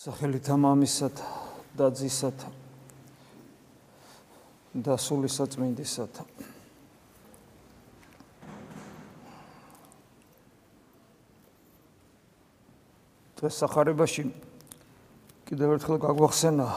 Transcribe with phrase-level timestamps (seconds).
[0.00, 1.18] სახელითა მამისათ
[1.76, 2.44] და ძისათ
[4.72, 6.20] და სულისა წმინდისათ
[13.40, 14.24] დღეს სახარებაში
[15.50, 16.68] კიდევ ერთხელ გაგვახსენა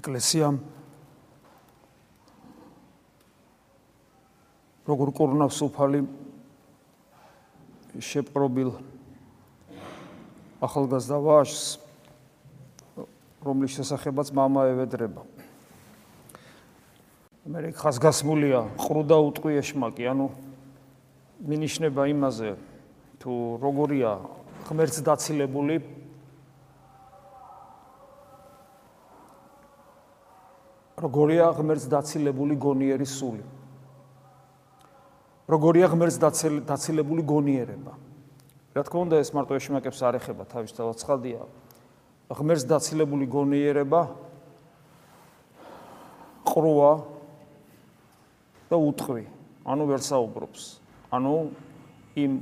[0.00, 0.58] ეკლესიამ
[4.90, 6.02] როგორ კურნავს უფალი
[8.10, 8.74] შეპყრობილ
[10.66, 11.62] ახალგაზრდა ვაჟს
[13.45, 15.21] რომლის შესახებაც мама ევედრება.
[17.45, 20.27] მე ხასგასმულია ყრუდა უტყვი ეშმაკი, ანუ
[21.45, 22.55] მინიშნება იმაზე
[23.21, 24.11] თუ როგორია
[24.65, 25.75] ღმერთს დაცილებული
[30.95, 33.43] როგორია ღმერთს დაცილებული გონიერი სული.
[35.45, 36.17] როგორია ღმერთს
[36.65, 37.93] დაცილებული გონიერება.
[38.73, 41.41] რა თქმა უნდა ეს მარტო ეშმაკებს არ ეხება თავისთავად ცხადია.
[42.30, 44.02] ღმერთს დაცილებული გონიერება
[46.46, 46.92] ყრუა
[48.70, 49.24] და უტყვი,
[49.66, 50.62] ანუ ვერ საუბრობს.
[51.10, 51.34] ანუ
[52.14, 52.32] იმ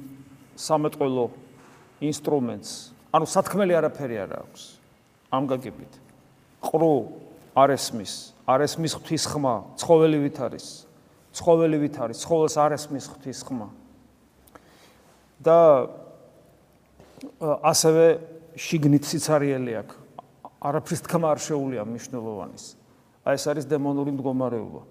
[0.61, 1.25] სამეთყოლო
[2.05, 2.73] ინსტრუმენტს,
[3.17, 4.63] ანუ სათქმელი არაფერი არ აქვს.
[5.33, 5.93] ამ გაგებით.
[6.63, 6.93] ყრუ
[7.57, 8.13] არ ესმის,
[8.45, 10.67] არ ესმის ღვთის ხმა, ცხოველივით არის.
[11.33, 13.69] ცხოველივით არის, ცხოველს არ ესმის ღვთის ხმა.
[15.39, 15.89] და
[17.41, 19.97] ასევე შიგნით სიცარიელი აქვს.
[20.59, 22.65] არაფრის თქმა არ შეუულია მნიშვნელოვანის.
[23.23, 24.83] აი ეს არის დემონური მდგომარეობა.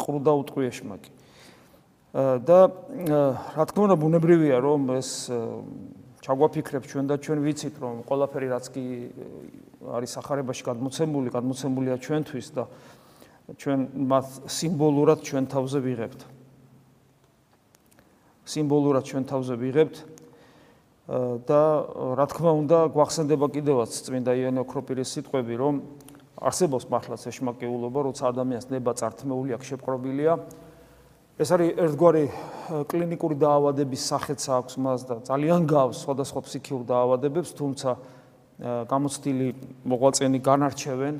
[0.00, 1.10] ყრუდა უტყვი ეშმაკი.
[2.12, 2.58] და
[3.56, 5.32] რა თქმა უნდა ბუნებრივია რომ ეს
[6.20, 8.84] ჩაგვაფიქრებ ჩვენ და ჩვენ ვიცით რომ ყველაფერი რაც კი
[9.96, 12.64] არის სახარებაში გადმოცემული, გადმოცემულია ჩვენთვის და
[13.56, 13.80] ჩვენ
[14.12, 16.20] მათ სიმბოლურად ჩვენ თავზე ვიღებთ.
[18.44, 19.96] სიმბოლურად ჩვენ თავზე ვიღებთ
[21.10, 21.62] და
[22.14, 25.80] რა თქმა უნდა გვახსენდება კიდევაც წმინდა იონე ოქროპირის სიტყვები რომ
[26.38, 30.32] არსებობს მართლაც ეშმაკეულობა როცა ადამიანს ნება წართმეული აქვს შეპყრობილია.
[31.42, 32.24] ეს არის ერთგვარი
[32.86, 37.90] კლინიკური დაავადების სახეც აქვს მას და ძალიან გავს სხვადასხვა ფსიქიურ დაავადებებს თუმცა
[38.86, 39.48] გამოცდილი
[39.82, 41.14] მოღვაწენი განარჩევენ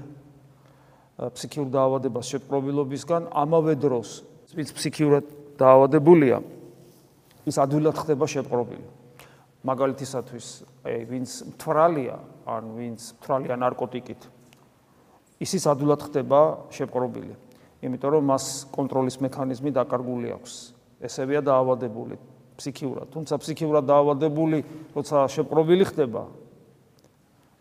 [1.18, 3.22] ფსიქიურ დაავადებას შეპყრობილობისგან.
[3.34, 4.08] ამავე დროს
[4.54, 5.24] ვინც ფსიქიურად
[5.58, 6.38] დაავადებულია
[7.50, 9.01] ის ადვილად ხდება შეპყრობილი
[9.62, 10.46] მაგალითისათვის
[10.86, 12.16] აი ვინც მთვრალია
[12.50, 14.22] ან ვინც მთვრალია ნარკოტიკით
[15.42, 16.40] ისიც ადულად ხდება
[16.74, 17.34] შეპყრობილი
[17.82, 20.54] იმიტომ რომ მას კონტროლის მექანიზმი დაკარგული აქვს.
[21.02, 22.14] ესევია დაავადებული
[22.54, 23.10] ფსიქიურად.
[23.10, 24.58] თუმცა ფსიქიურად დაავადებული
[24.94, 26.22] როცა შეპყრობილი ხდება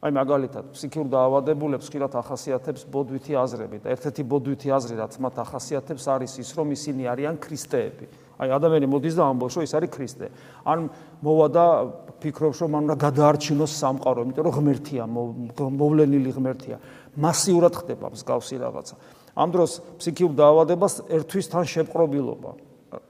[0.02, 6.06] აი მაგალითად ფსიქიურ დაავადებულებს ხშირად ახასიათებს ბოდვითი აზრები და ერთ-ერთი ბოდვითი აზრი რაც მათ ახასიათებს
[6.10, 8.08] არის ის რომ ისინი არიან ქრისტეები
[8.42, 10.28] აი ადამიანი მოდის და ამბობს რომ ის არის ქრისტე.
[10.66, 10.90] ან
[11.22, 11.66] მოვა და
[12.26, 15.04] ფიქრობს რომ მან უნდა გადაარჩინოს სამყარო, იმიტომ რომ ღმერთია,
[15.78, 16.78] მოვლენილი ღმერთია.
[17.22, 18.96] მასიურად ხდება მსგავსი რაღაცა.
[19.38, 22.52] ამ დროს ფსიქიურ დაავადებას ერთვის თან შეპყრობილობა,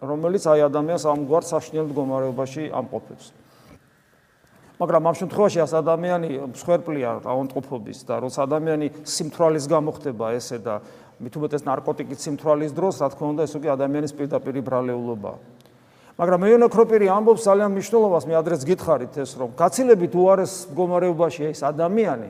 [0.04, 3.26] რომელიც აი ადამიანს ამგვარ საშნელ მდგომარეობაში ამყოფებს.
[4.82, 10.82] მაგრამ ამ შემთხვევაში ას ადამიანი მსხვერპლია აუნტყოფობის და როცა ადამიანი სიმთვრალის გამო ხდება ესე და
[11.22, 15.38] მით უმეტეს ნარკოტიკის სიმთვრალის დროს, რა თქმა უნდა, ეს უკვე ადამიანის პირდაპირი ბრალეულობაა.
[16.18, 21.62] მაგრამ მეონა ქროპირი ამბობს ძალიან მნიშვნელობას, მე ადრეს გითხარით ეს, რომ გაცილებით უარეს მდგომარეობაში ეს
[21.62, 22.30] ადამიანი,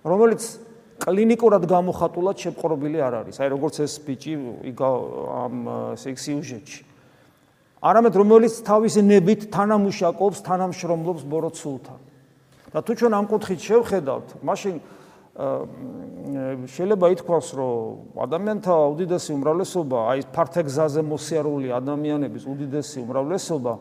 [0.00, 0.42] რომელიც
[0.96, 3.36] კლინიკურად გამოხატულად შეპყრობილი არ არის.
[3.36, 4.32] აი როგორც ეს ბიჭი
[4.80, 5.54] ამ
[6.00, 6.82] სექსიუჟეტში.
[7.82, 12.00] არამედ რომელიც თავისი ნებით თანამუშაკობს, თანამშრომლობს ბოროტსულთან.
[12.76, 14.74] და თუ ჩვენ ამ კუთხით შევხედავთ, მაშინ
[15.36, 23.74] შეიძლება ითქვას, რომ ადამიანთა უდიდესი უმრავლესობა, აი ფართეგზაზე მოსიარული ადამიანების უდიდესი უმრავლესობა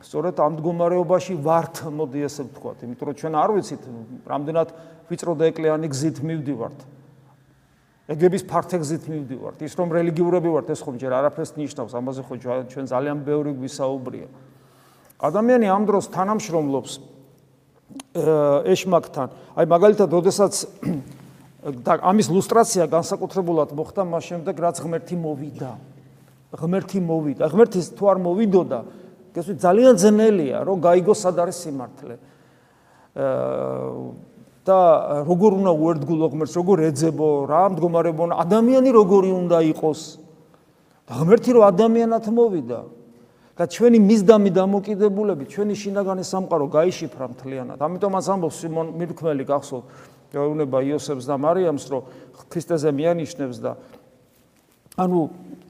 [0.00, 3.82] სწორედ ამ მდგომარეობაში ვართ, მოდი ესე ვთქვათ, იმიტომ რომ ჩვენ არ ვიცით,
[4.30, 4.68] რამდენად
[5.10, 6.78] ვიწრო და ეკლიანი გზით მივდივართ.
[8.10, 9.62] ეგების ფართეგზით მივდივართ.
[9.62, 12.34] ის რომ რელიგიურები ვართ, ეს ხომ ჯერ არაფერს ნიშნავს, ამაზე ხო
[12.66, 14.26] ჩვენ ძალიან ბევრი გვისაუბრია.
[15.22, 16.92] ადამიანი ამ დროს თანამშრომლობს
[18.66, 19.28] ეშმაკთან.
[19.54, 20.54] აი მაგალითად, ოდესაც
[21.86, 25.70] და ამის ლუსტრაცია განსაკუთრებულად მოხდა მას შემდეგ, რაც ღმერთი მოვიდა.
[26.50, 27.44] ღმერთი მოვიდა.
[27.46, 28.80] ღმერთის თუ არ მოვიდოდა,
[29.38, 32.14] ეს ძალიან ძნელია, რომ გაიგოს სად არის სიმართლე.
[34.64, 34.78] და
[35.24, 40.00] როგორ უნდა უერთგულო ღმერთს, როგორ ეძებო, რა მდგომარეობა ადამიანი როგორი უნდა იყოს?
[41.10, 42.80] ღმერთი რო ადამიანად მოვიდა,
[43.60, 47.76] და ჩვენი მისდამი დამოკიდებულები, ჩვენი შინაგანი სამყარო გაიშიფრა მთლიანად.
[47.76, 49.82] ამიტომაც ამბობს სიმონ მირქმელი გახსოვ,
[50.32, 52.02] ეუბნება იოსებს და მარიამს, რომ
[52.48, 53.72] ქრისტეზე მიანიშნებს და
[54.96, 55.18] ანუ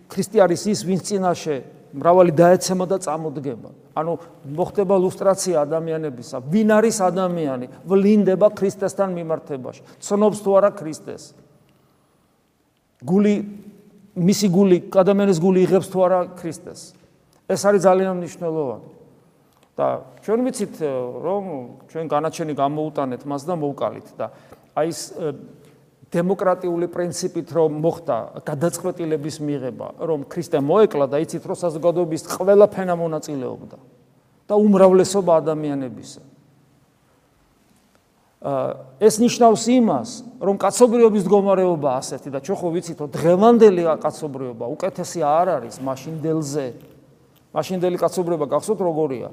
[0.06, 1.56] ქრისტე არის ის, ვინც წინაშე
[1.94, 3.70] მრავალი დაეცემა და წამოდგება.
[3.96, 4.12] ანუ
[4.46, 6.36] მოხდება ლუსტრაცია ადამიანებისა.
[6.46, 7.66] ვინ არის ადამიანი?
[7.86, 9.82] ვლინდება ქრისტესთან მიმართებაში.
[9.98, 11.34] ცნობს თუ არა ქრისტეს?
[13.02, 13.34] გული
[14.14, 16.80] მისი გული, ადამიანის გული იღებს თუ არა ქრისტეს?
[17.50, 19.00] ეს არის ძალიან მნიშვნელოვანი.
[19.80, 19.86] და
[20.20, 20.74] ჩვენ ვიცით
[21.24, 21.44] რომ
[21.88, 24.26] ჩვენ განაჩენი გამოუტანეთ მას და მოვკალით და
[24.76, 25.00] აი ეს
[26.10, 32.94] დემოკრატიული პრინციპით რომ მოხდა გადაწყვეტილების მიღება, რომ ქრისტე მოეკლა და იცით რომ საზოგადოების ყველა ფენა
[32.98, 33.78] მონაწილეობდა
[34.50, 36.22] და უმრავლესობა ადამიანებისა.
[38.98, 40.10] ეს ნიშნავს იმას,
[40.40, 46.66] რომ კაცობრიობის მდგომარეობა ასეთი და ჩვენ ხო ვიცით რომ დღევანდელი კაცობრიობა უკეთესი არ არის მაშინდელზე.
[47.54, 49.28] მაშინდელი კაცობრიობა გახსოვთ როგორია?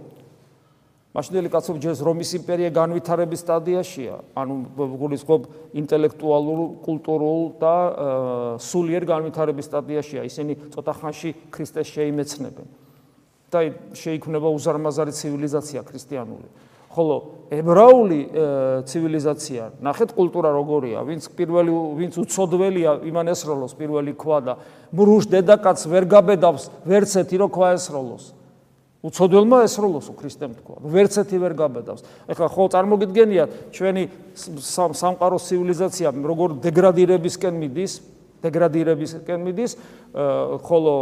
[1.18, 5.42] მაშინდელი კაცობრიობა ჯერ რომის იმპერია განვითარების სტადიაშია, ანუ გულისხმობ
[5.81, 7.75] ინტელექტუალურ, კულტურულ და
[8.62, 10.22] სულიერ განვითარების სტადიაშია.
[10.30, 12.68] ისინი ცოტა ხანში ქრისტეს შეიმეცნებენ.
[13.48, 13.60] და
[13.96, 16.48] შეიქმნება უზარმაზარი ცივილიზაცია ქრისტიანული.
[16.92, 17.16] ხოლო
[17.54, 18.20] ებრაული
[18.90, 24.54] ცივილიზაცია, ნახეთ კულტურა როგორია, ვინც პირველი ვინც უცოდველია, იმან ესროლოს პირველი ქვა და
[24.92, 28.37] მრუშ დედაკაც ვერ გაბედავს ვერცეთი რო ქვა ესროლოს.
[29.06, 30.76] უცოდველმა ესროლოსო ქრისტემ თქვა.
[30.82, 32.02] ვერცეთი ვერ გაბედავს.
[32.34, 34.04] ეხლა ხო წარმოგიდგენიათ ჩვენი
[34.34, 37.94] სამყაროს ცივილიზაცია როგორ დეგრადირებისკენ მიდის,
[38.42, 39.72] დეგრადირებისკენ მიდის,
[40.66, 40.94] ხოლო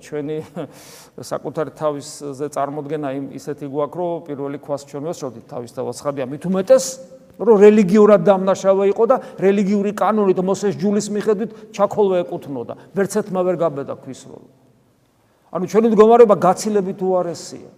[0.00, 0.36] ჩვენი
[1.32, 6.84] საკუთარი თავისზე წარმოქმნა იმ ისეთი გვაქვს, რომ პირველი ქვას ჩვენ ვესწოდით თავის თავცხადია მით უმეტეს
[7.34, 12.74] რომ რელიგიურად დამნაშავე იყო და რელიგიური კანონით მოსეს ჯულის მიხედვით ჩაქოლვა ეკუთვნოდა.
[12.94, 14.63] ვერცეთმა ვერ გაბედა ქვის როლი.
[15.54, 17.70] ანუ ჩვენი მდგომარეობა გაცილებით უარესია.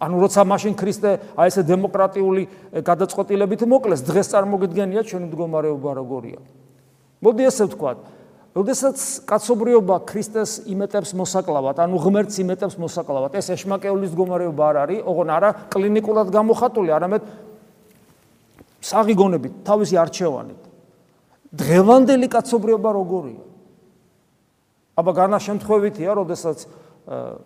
[0.00, 2.42] ანუ როცა მაშინ ქრისტე აი ესე დემოკრატიული
[2.86, 6.40] გადაწყვეტილებით მოკლეს, დღეს წარმოგიდგენია ჩვენი მდგომარეობა როგორია.
[7.18, 7.98] მოდი ესე ვთქვათ,
[8.54, 8.96] როდესაც
[9.28, 15.50] კაცობრიობა ქრისტეს იმეტებს მოსაკლავად, ანუ ღმერთს იმეტებს მოსაკლავად, ეს ეშმაკეულის მდგომარეობა არ არის, ოღონ არა
[15.68, 17.22] კლინიკურად გამოხატული, არამედ
[18.78, 20.62] საღიგონებით, თავისი არჩევანით.
[21.58, 23.42] დღევანდელი კაცობრიობა როგორია?
[24.98, 26.58] აბა განა შემთხვევითია, როდესაც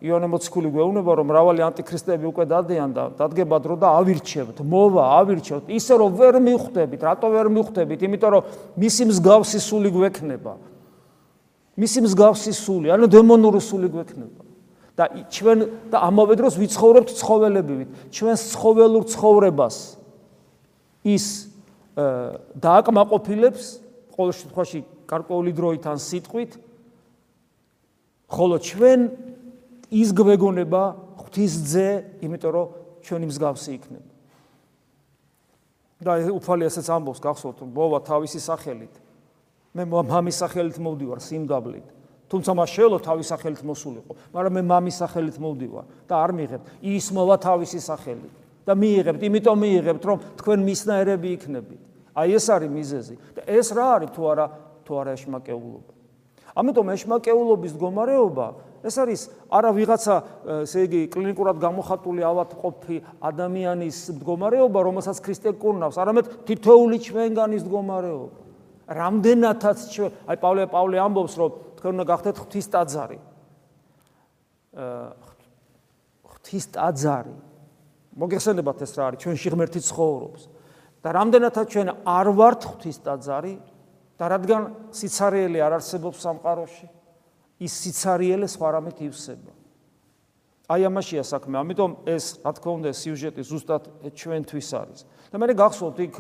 [0.03, 5.70] იონე მოციქული გვეუბნება რომ მრავალი ანტიქრისტები უკვე დადიან და დადგება დრო და ავირჩევთ, მოვა, ავირჩევთ,
[5.70, 7.99] ისე რომ ვერ მიხვდებით, რატო ვერ მიხვდებით?
[8.03, 8.43] იმიტომ რომ
[8.75, 10.55] მისი მსგავსი სული გვექნება.
[11.79, 14.43] მისი მსგავსი სული, ანუ დემონური სული გვექნება.
[14.93, 17.88] და ჩვენ და ამავე დროს ვიცხოვრებთ ცხოველებივით.
[18.12, 19.76] ჩვენ ცხოველურ ცხოვრებას
[21.00, 21.25] ის
[22.61, 23.64] დააკმაყოფილებს
[24.12, 26.53] ყოველ შემთხვევაში გარკვეული დროით ან სიტყვით
[28.32, 29.00] ხოლო ჩვენ
[29.93, 30.83] ის გვეგონება
[31.21, 31.89] ღვთისძე,
[32.25, 32.67] იმიტომ რომ
[33.05, 34.09] ჩვენი მსგავსი იქნება.
[36.03, 38.94] და უფალი ასეც ამბობს, გახსოვთ, მოვა თავისი სახელით.
[39.73, 41.87] მე მამის სახელით მოვდივარ სიმდაბლით.
[42.27, 46.61] თუმცა მას შეელო თავის სახელით მოსულიყო, მაგრამ მე მამის სახელით მოვდივარ და არ მიიღებ.
[46.83, 48.35] ის მოვა თავისი სახელით
[48.67, 51.83] და მიიღებთ, იმიტომ მიიღებთ, რომ თქვენ მისნაერები იქნებით.
[52.17, 53.15] აი ეს არის მიზეზი.
[53.37, 54.47] და ეს რა არის თუ არა
[54.85, 55.93] თუ არა ეშმაკეულობა.
[56.56, 58.47] ამიტომ ეშმაკეულობის მდგომარეობა
[58.82, 60.14] ეს არის არა ვიღაცა
[60.67, 68.38] ესე იგი კლინიკურად გამოხატული ავადმყოფი ადამიანის მდგომარეობა, რომელსაც ქრისტე კურნავს, არამედ თითოეული ჩვენგანის მდგომარეობა.
[68.93, 73.19] რამდენათაც ჩვენ, აი პავლე პავლე ამბობს, რომ თქვენ უნდა გახდეთ ღვთის ტაძარი.
[76.26, 77.37] ღვთის ტაძარი.
[78.19, 79.18] მოგეხსენებათ ეს რა არის?
[79.23, 80.42] ჩვენში ღმერთი ცხოვრობს.
[81.02, 83.54] და რამდენათაც ჩვენ არ ვართ ღვთის ტაძარი
[84.18, 84.62] და რადგან
[84.95, 86.87] სიცარიელი არ არსებობს სამყაროში,
[87.62, 89.53] ის სიცარიელე სხვა რამით ივსება.
[90.67, 95.00] აი ამაშია საქმე, ამიტომ ეს რა თქმა უნდა სიუჟეტი ზუსტად ჩვენთვის არის.
[95.32, 96.15] და მე გახსოვთ იქ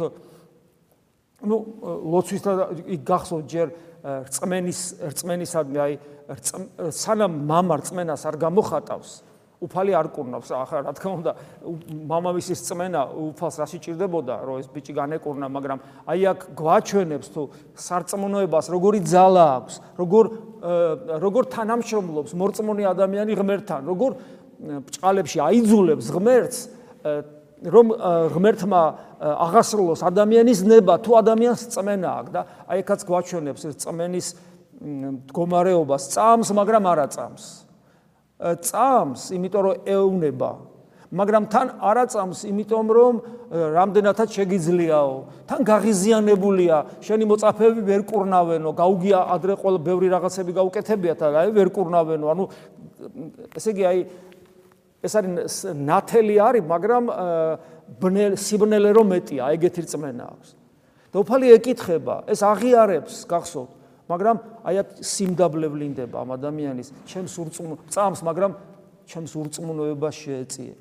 [1.45, 2.51] ну ლოცვის და
[2.95, 3.67] იქ გახსოვთ ჯერ
[4.07, 5.93] რწმენის რწმენისადმი აი
[6.95, 9.11] სანამ мама რწმენას არ გამოხატავს
[9.62, 11.32] უფალი არ კურნავს ახლა რა თქმა უნდა
[12.10, 15.78] მამამისის წმენა უფალს რა სიჭირდებოდა რომ ეს ბიჭი განეკურნა მაგრამ
[16.10, 17.42] აი აქ გვაჩვენებს თუ
[17.78, 20.24] სარწმუნოებას როგორი ძალა აქვს როგორ
[21.22, 24.10] როგორ თანამშრომლობს მორწმუნე ადამიანი ღმერთთან როგორ
[24.62, 26.58] ბჭყალებში აიძულებს ღმერთს
[27.62, 27.86] რომ
[28.34, 28.82] ღმერთმა
[29.22, 34.28] აღასრულოს ადამიანის ნება თუ ადამიანს წმენა აქვს და აი ეკაც გვაჩვენებს ეს წმენის
[34.82, 37.44] მდგომარეობას წამს მაგრამ არა წამს
[38.42, 40.50] წამს, იმიტომ რომ ეუნება,
[41.12, 43.14] მაგრამ თან არა წამს, იმიტომ რომ
[43.52, 45.14] რამდენადაც შეგიძლიაო.
[45.44, 52.26] თან გაღიზიანებულია, შენი მოწაფეები ვერ კურნავენო, გაუგია ადრე ყოველ ბევრი რაღაცები გაუკეთებიათ, აი ვერ კურნავენო.
[52.32, 52.44] ანუ
[53.52, 53.98] ესე იგი აი
[55.02, 57.04] ეს არის ნათელი არის, მაგრამ
[58.00, 60.50] ბნელ სიბნელე რომ მეტია, ეგეთი რწმენა აქვს.
[61.12, 63.70] და უფალი ეკითხება, ეს აღიარებს, გახსოვთ?
[64.12, 64.36] მაგრამ
[64.68, 68.52] აი აქ სიმდაბლე ვლინდება ამ ადამიანის ჩემს ურწმუნო წამს, მაგრამ
[69.08, 70.74] ჩემს ურწმუნოებას შეეწიე.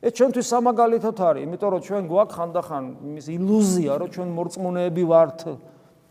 [0.00, 5.40] ეს ჩვენთვის სამაგალითოდ არის, იმიტომ რომ ჩვენ გვაქვს ხანდახან იმის ილუზია, რომ ჩვენ მორწმუნეები ვართ.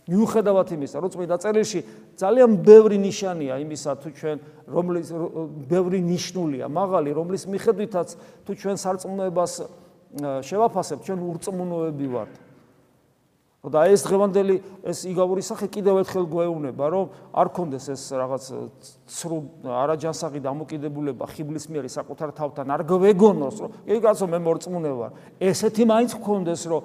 [0.09, 1.79] მიუხედავად იმისა, რომ წმინდა წერილში
[2.17, 5.07] ძალიან ბევრი ნიშანია იმისა, თუ ჩვენ რომლის
[5.69, 8.09] ბევრი ნიშნულია, მაღალი, რომლის მიხედვითაც
[8.45, 9.53] თუ ჩვენ სარწმუნოებას
[10.49, 12.33] შევაფასებთ, ჩვენ ურწმუნოები ვართ.
[13.59, 14.55] და ეს დღევანდელი
[14.87, 18.43] ეს იგავური სახე კიდევ ერთხელ გვეუბნება, რომ არ კონდეს ეს რაღაც
[19.03, 19.37] ცრუ
[19.67, 25.11] არაჯანსაღი დამოკიდებულება ხიბლის მიერ საკუთარ თავთან არ გვეგონოს, რომ კი კაცო მე მორწმუნე ვარ.
[25.43, 26.81] ესეთი მაინც გქონდეს, რომ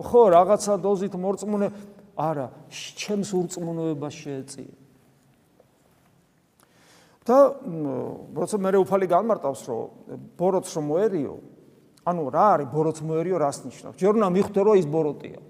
[0.00, 1.68] ხო რაღაცა დოზით მორწმუნე
[2.16, 4.72] არა, ჩემს ურწმუნოებას შეეწიე.
[7.30, 7.38] და
[8.34, 9.82] როცა მე უფალი განმარტავს, რომ
[10.34, 11.34] ბოროტს რომ მოერიო,
[12.08, 13.96] ანუ რა არის ბოროტს მოერიო, რას ნიშნავს?
[14.00, 15.40] ჯერ უნდა მიხვდე, რომ ის ბოროტია.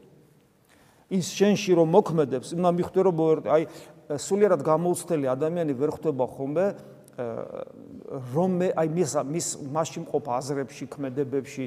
[1.10, 3.16] ის შენში რომ მოქმედებს, უნდა მიხვდე რომ
[3.50, 3.62] აი
[4.14, 6.66] სულიერად გამოუცდელი ადამიანი ვერ ხვდება ხოლმე
[8.34, 11.64] რომ მე აი მის მის მასში მყოფ აზრებში, ქმედებებში,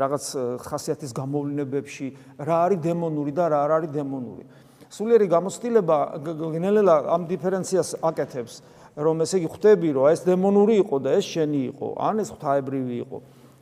[0.00, 0.24] რაღაც
[0.64, 2.06] ხასიათის გამოვლენებებში
[2.40, 4.44] რა არის დემონური და რა არ არის დემონური.
[4.86, 8.54] სულიერი გამოცდილება გენელელა ამ დიფერენციას აკეთებს,
[8.96, 12.96] რომ ესე იგი ხვდები, რომ ეს დემონური იყო და ეს შენი იყო, ან ეს ღვთაებრივი
[13.04, 13.18] იყო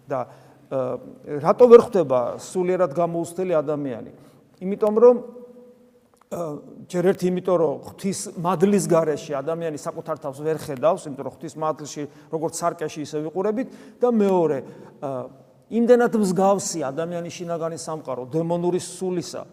[0.08, 0.18] და
[1.42, 4.12] რატო ვერ ხვდება სულიერად გამოუცდელი ადამიანი?
[4.60, 5.16] იმიტომ რომ
[6.90, 11.54] ჯერ ერთი იმიტომ რომ ღვთის მადლის გარეშე ადამიანი საკუთარ თავს ვერ ხედავს, იმიტომ რომ ღვთის
[11.62, 12.02] მადლში
[12.34, 13.68] როგორც სარკეში ისე ვიყურებით
[14.02, 14.58] და მეორე
[15.78, 19.46] იმდენად მსგავსი ადამიანის შინაგანი სამყარო დემონური სულისა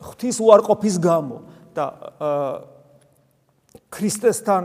[0.00, 1.36] ღვთის უარყოფის გამო
[1.76, 1.84] და
[3.92, 4.62] ქრისტესთან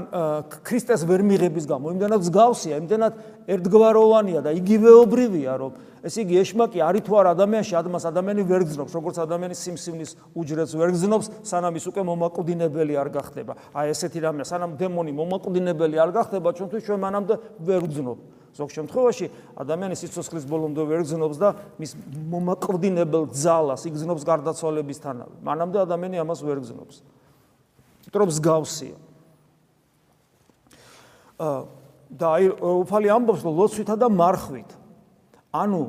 [0.66, 3.14] ქრისტეს ვერ მიღების გამო იმდენად მსგავსია, იმდენად
[3.54, 5.72] ერთგვაროვანია და იგივეობრივია, რომ
[6.02, 10.74] ესე იგი ეშმაკი არის თუ არა ადამიანში, ადმას ადამიანი ვერ გძნობს, როგორც ადამიანის სიმსივნის უჯრედს
[10.74, 13.54] ვერ გძნობს, სანამ ის უკვე მომაკვდინებელი არ გახდება.
[13.78, 18.18] აი ესეთი რამე, სანამ დემონი მომაკვდინებელი არ გახდება, ჩვენთვის ჩვენ მანამდე ვერ გძნობ.
[18.52, 21.92] ზოგ შემთხვევაში ადამიანი სიცოცხლის ბოლომდე ვერ გძნობს და მის
[22.34, 25.36] მომაკვდინებელ ძალას იგზნობს გარდაცვალებისთანავე.
[25.40, 26.96] მანამდე ადამიანი ამას ვერ გძნობს.
[28.12, 28.98] იმიტომ რომ მსგავსია.
[31.40, 31.60] აა
[32.12, 34.81] და აი უფალი ამბობს რომ ლოცვითა და მარხვით
[35.52, 35.84] ანუ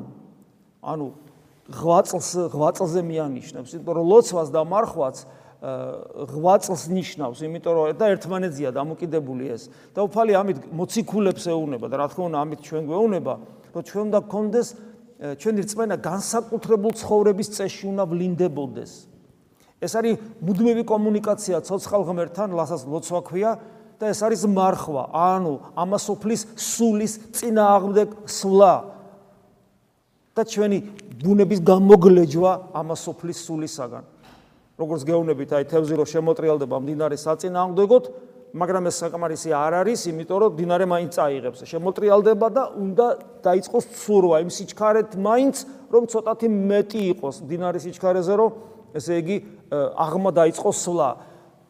[0.83, 1.07] ანუ
[1.71, 5.15] ღვაწლს ღვაწლზე მიანიშნებს იმიტომ რომ ლოცვას და მარხვაც
[5.63, 9.71] ღვაწლს ნიშნავს იმიტომ რომ და ერთმანეთზეა დამოკიდებული ეს.
[9.95, 13.33] და უფალი ამით მოციქულებს ეუნება და რა თქმა უნდა ამით ჩვენ გვეუნება
[13.71, 14.67] რომ ჩვენ უნდა გქონდეს
[15.23, 18.91] ჩვენი რწმენა განსაკუთრებულ ცხოვრების წესში უნდა ვლინდებოდეს.
[19.79, 23.51] ეს არის მუდმივი კომუნიკაცია ცოცხალ ღმერთთან ლასაც ლოცვა ქვია
[23.99, 28.92] და ეს არის მარხვა, ანუ ამასופლის სულის წინააღმდეგ სვლა.
[30.33, 30.77] და ჩვენი
[31.21, 34.03] ბუნების გამოგლეჯვა ამასופლის სულისაგან.
[34.73, 38.03] როგორც გეუბნებით, აი თევზი რო შემოტრიალდება მდინარის საწინააღმდეგოდ,
[38.57, 41.59] მაგრამ ეს საკმარისი არ არის, იმიტომ რომ მდინარე მაინც წაიღებს.
[41.69, 43.07] შემოტრიალდება და უნდა
[43.45, 45.55] დაიწყოს ცურვა იმ სიჩქარეთ მაინც,
[45.93, 48.49] რომ ცოტათი მეტი იყოს მდინარის სიჩქარეზე, რომ
[48.97, 49.37] ესე იგი
[49.93, 51.09] აღმა დაიწყოს სვლა.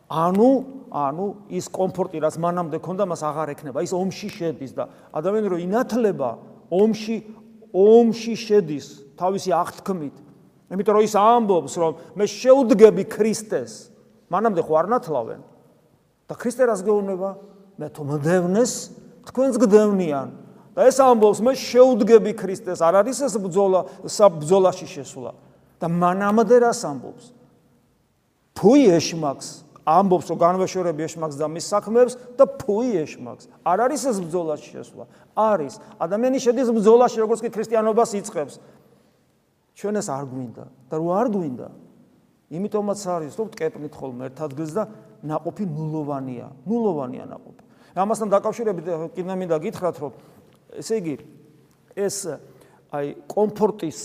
[0.08, 0.52] ანუ
[0.94, 5.58] ანუ ის კომფორტი რაც მანამდე ქონდა მას აღარ ექნება ის ომში შედის და ადამიანი რო
[5.66, 6.30] ინათლება
[6.70, 7.16] ომში
[7.74, 8.88] ომში შედის
[9.18, 10.16] თავისი აღთქმით.
[10.74, 13.90] იმიტომ რომ ის ამბობს რომ მე შეუდგები ქრისტეს.
[14.30, 15.42] მანამდე ხო არ ნათლავენ?
[16.30, 17.30] და ქრისტე რას გეუბნება?
[17.78, 18.74] მე თუ მდევნეს
[19.28, 20.28] თქვენს გდევნიან.
[20.74, 22.80] და ეს ამბობს მე შეუდგები ქრისტეს.
[22.82, 25.32] არ არის ეს ბძოლა საბძოლაში შესვლა.
[25.82, 27.26] და მანამდე რას ამბობს?
[28.54, 33.48] ფუი ეშმაკს ამბობს რომ განვაშორები ეშმაკს და მის საქმეებს და ფუი ეშმაკს.
[33.68, 35.06] არ არის ეს ბრძოლაში შესვლა.
[35.36, 35.74] არის.
[36.00, 38.56] ადამიანი შედის ბრძოლაში, როგორც კი ქრისტიანობას იწખებს.
[39.76, 41.68] ჩვენ ეს არ გვინდა და რო არ გვინდა,
[42.54, 44.84] იმიტომაც არის რომ ტკეპნით ხოლმე ერთ ადგილს და
[45.26, 47.64] ناقოფი ნულოვანია, ნულოვანია ناقოფი.
[47.94, 50.14] ამასთან დაკავშირებით კიდე მინდა გითხრათ რომ
[50.82, 51.16] ესე იგი
[51.94, 52.18] ეს
[52.90, 54.00] აი კომფორტის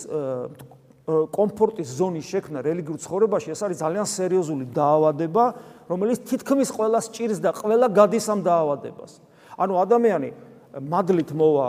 [1.09, 5.45] კომფორტის ზონის შექმნა რელიგიურ ცხოვრებაში ეს არის ძალიან სერიოზული დაავადება,
[5.89, 9.13] რომელიც თითქმის ყველას ჭირს და ყველა გადის ამ დაავადებას.
[9.57, 10.31] ანუ ადამიანი
[10.85, 11.69] მადლით მოვა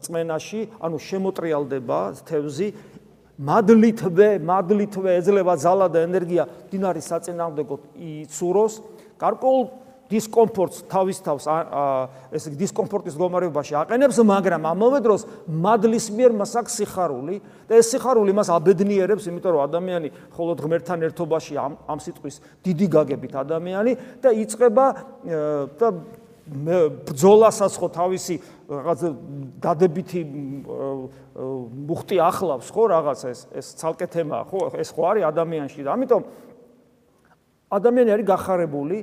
[0.00, 2.68] წმენაში, ანუ შემოტრიალდება თევზი,
[3.36, 8.74] მადლითვე, მადლითვე ეძლევა ძალა და ენერგია დინარის საწინააღმდეგო იცუროს,
[9.20, 9.64] გარკვეულ
[10.10, 11.46] დისკომფორტს თავის თავს
[12.36, 17.90] ესე იგი დისკომფორტის გომარებაში აყენებს, მაგრამ ამავე დროს მადლის მიერ მას აქვს სიხარული და ეს
[17.94, 23.92] სიხარული მას აბედნიერებს, იმიტომ რომ ადამიანი მხოლოდ ღმერთთან ერთობაში ამ ამ სიტყვის დიდი გაგებით ადამიანი
[24.22, 24.86] და იწება
[25.74, 25.88] და
[26.46, 28.34] ბძოლასაც ხო თავისი
[28.70, 29.00] რაღაც
[29.58, 30.20] დადებითი
[31.90, 36.22] მუხტი ახლავს ხო რაღაც ეს ეს ცალკე თემაა ხო ეს ხო არის ადამიანში და ამიტომ
[37.66, 38.98] ადამიანი არის გახარებული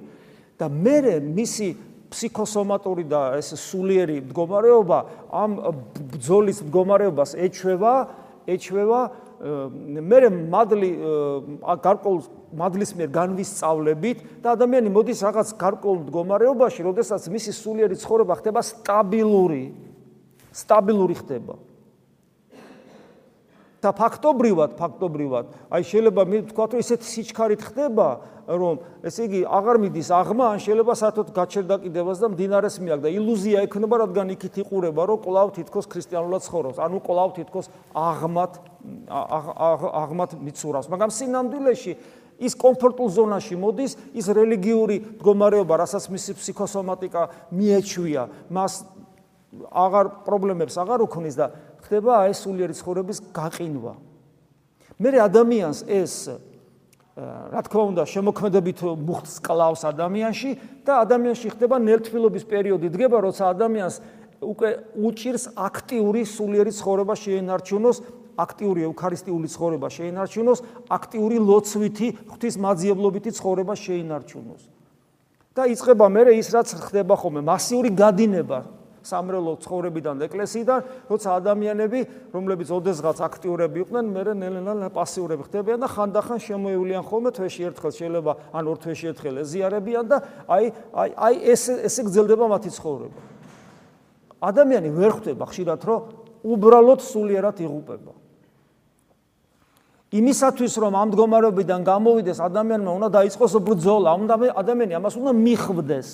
[0.60, 1.70] და მე მისი
[2.14, 5.00] ფსიქოსომატური და ეს სულიერი მდგომარეობა
[5.34, 5.52] ამ
[6.14, 7.94] ბძოლის მდგომარეობას ეჩვევა,
[8.54, 9.02] ეჩვევა
[9.44, 10.20] მე
[10.54, 10.90] მადლი
[11.84, 12.20] გარკვეულ
[12.54, 19.64] მადლის მიერ განვისწავლებით და ადამიანი მოდის რაღაც გარკვეულ მდგომარეობაში, როდესაც მისი სულიერი ცხოვრება ხდება სტაბილური.
[20.54, 21.58] სტაბილური ხდება.
[23.84, 28.08] და ფაქტობრივად, ფაქტობრივად, აი შეიძლება მე ვთქვა, რომ ესეთი სიჩქარით ხდება,
[28.48, 33.10] რომ ესე იგი აღარ მიდის აღმა, ან შეიძლება საერთოდ გაჩერდა კიდევაც და მდინარეს მიაგ და
[33.12, 38.54] ილუზია ექნება, რადგან იქით იყურება, რომ კლავ თითქოს ქრისტიანულად ცხოვრობს, ანუ კლავ თითქოს აღმათ
[40.04, 41.94] აღმათ მიცურავს, მაგრამ სინამდვილეში
[42.44, 47.24] ის კომფორტულ ზონაში მოდის, ის რელიგიური მდგომარეობა, რასაც მისი ფსიქოსომატიკა
[47.56, 48.74] მიეჩვია, მას
[49.70, 51.48] აღარ პრობლემებს აღარ უქმნის და
[51.84, 53.94] ხდება აი სულიერი ცხოვრების გაყინვა.
[55.00, 56.14] მე ადამიანს ეს
[57.14, 62.90] რა თქმა უნდა შემოქმედებით მუხტს კლავს ადამიანში და ადამიანში ხდება ნელთვილობის პერიოდი.
[62.90, 63.96] დგება როცა ადამიანს
[64.42, 67.98] უკვე უჭირს აქტიური სულიერი ცხოვრება შეენარჩუნოს
[68.34, 70.60] აქტიური ევქარისტიული ცხოვრება შეენარჩუნოს
[70.90, 74.64] აქტიური ლოცვითი ღვთისმაძიებლობითი ცხოვრება შეენარჩუნოს.
[75.54, 78.66] და იწება მე ის რაც ხდება ხოლმე მასიური გადინება
[79.04, 80.80] სამრელო ცხოვრებიდან ეკლესიიდან,
[81.12, 82.00] როცა ადამიანები,
[82.32, 88.32] რომლებიც ოდესღაც აქტიურები იყვნენ, მე ნელ-ნელა პასიურები ხდებიან და ხანდახან შემოევლიან ხოლმე თვეში ერთხელ შეიძლება
[88.56, 90.18] ან ორ თვეში ერთხელ ეზიარებიან და
[90.48, 93.20] აი აი აი ეს ესე გრძელდება მათი ცხოვრება.
[94.44, 96.00] ადამიანი ვერ ხვდება ხშირად, რომ
[96.44, 98.14] უბრალოდ სულიერად იღუპება.
[100.14, 106.10] იმისათვის რომ ამ მდგომარეობიდან გამოვიდეს ადამიანმა უნდა დაიწყოს ბრძოლა, უნდა ადამიანი ამას უნდა მიხვდეს.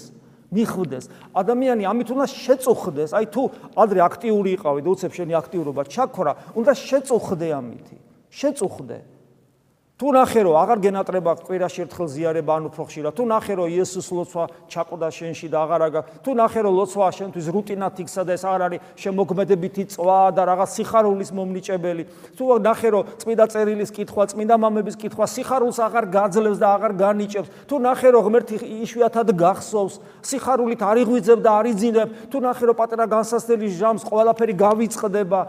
[0.50, 1.06] მიხვდეს.
[1.34, 3.10] ადამიანი ამით უნდა შეწუხდეს.
[3.14, 3.42] აი თუ
[3.78, 7.98] ადრე აქტიური იყავი და უცებ შენი აქტიურობა ჩაქრა, უნდა შეწუხდე ამითი.
[8.34, 8.98] შეწუხდე.
[10.00, 14.08] თუ ნახე რომ აღარ გენატრება კვირაში ერთხელ ზიარება ან უფრო ხშირად თუ ნახე რომ იესოს
[14.16, 18.44] ლოცვა ჩაყდა შენში და აღარ აგა თუ ნახე რომ ლოცვა შენთვის რუტინად იქცა და ეს
[18.48, 22.04] აღარ არის შემოგმედებითი წვა და რაღაც სიხარულის მომნიჭებელი
[22.40, 27.50] თუ ნახე რომ წმინდა წერილის კითხვა წმინდა მამების კითხვა სიხარულს აღარ გაძლევს და აღარ განიჭებს
[27.68, 28.56] თუ ნახე რომ ღმერთი
[28.88, 34.56] იშვიათად გახსოვს სიხარულით არ იღვიძებ და არ იძინებ თუ ნახე რომ პატრა განსასწრების ჟამს ყველაფერი
[34.64, 35.40] გავიწყდება.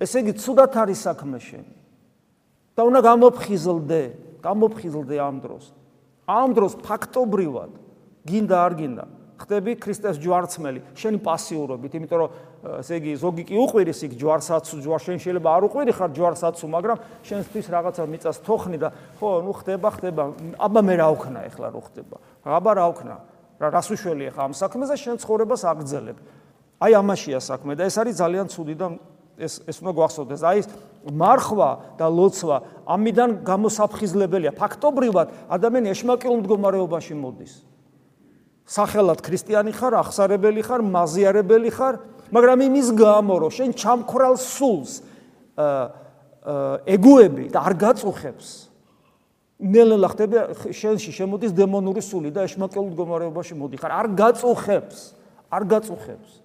[0.00, 1.81] ესე იგი ცუდად არის საქმე შენი
[2.76, 4.02] და უნდა გამოფხიზლდე,
[4.42, 5.64] გამოფხიზლდე ამ დროს.
[6.26, 7.70] ამ დროს ფაქტობრივად
[8.26, 9.04] გინდა არ გინდა,
[9.42, 12.30] ხდები ქრისტეს ჯვარცმელი, შენი პასიურობით, იმიტომ რომ
[12.78, 16.98] ესე იგი ზოგი კი უყვირის იქ ჯვარსაც, ჯვარ შენ შეიძლება არ უყვირი ხარ ჯვარსაც, მაგრამ
[17.26, 20.22] შენთვის რაღაცა მიწას თოხნი და ხო, ნუ ხდება, ხდება.
[20.62, 22.16] აბა მე რა ვქნა ეხლა რო ხდება?
[22.46, 23.16] აბა რა ვქნა?
[23.58, 26.18] რა რას უშველი ახლა ამ საქმეზე შენ ცხოვრებას აგძელებ.
[26.82, 28.86] აი ამაშია საქმე და ეს არის ძალიან ცუდი და
[29.38, 30.42] ეს ეს უნდა გვახსოვდეს.
[30.42, 30.68] აი ეს
[31.08, 34.52] მარხვა და ლოცვა ამიდან გამოსაფხიზლებელია.
[34.52, 37.52] ფაქტობრივად ადამიანი ეშმაკილ მდგომარეობაში მოდის.
[38.66, 41.94] სახელად ქრისტიანი ხარ, ახსარებელი ხარ, მაზიარებელი ხარ,
[42.32, 45.02] მაგრამ იმის გამო რომ შენ ჩამქრალ სულს
[46.86, 48.68] ეგოები და არ გაწუხებს.
[49.62, 50.38] ნელ-ნელა ხდება
[50.74, 53.92] შენში შემოდის დემონური სული და ეშმაკილ მდგომარეობაში მოდი ხარ.
[53.94, 54.98] არ გაწუხებს.
[55.52, 56.41] არ გაწუხებს.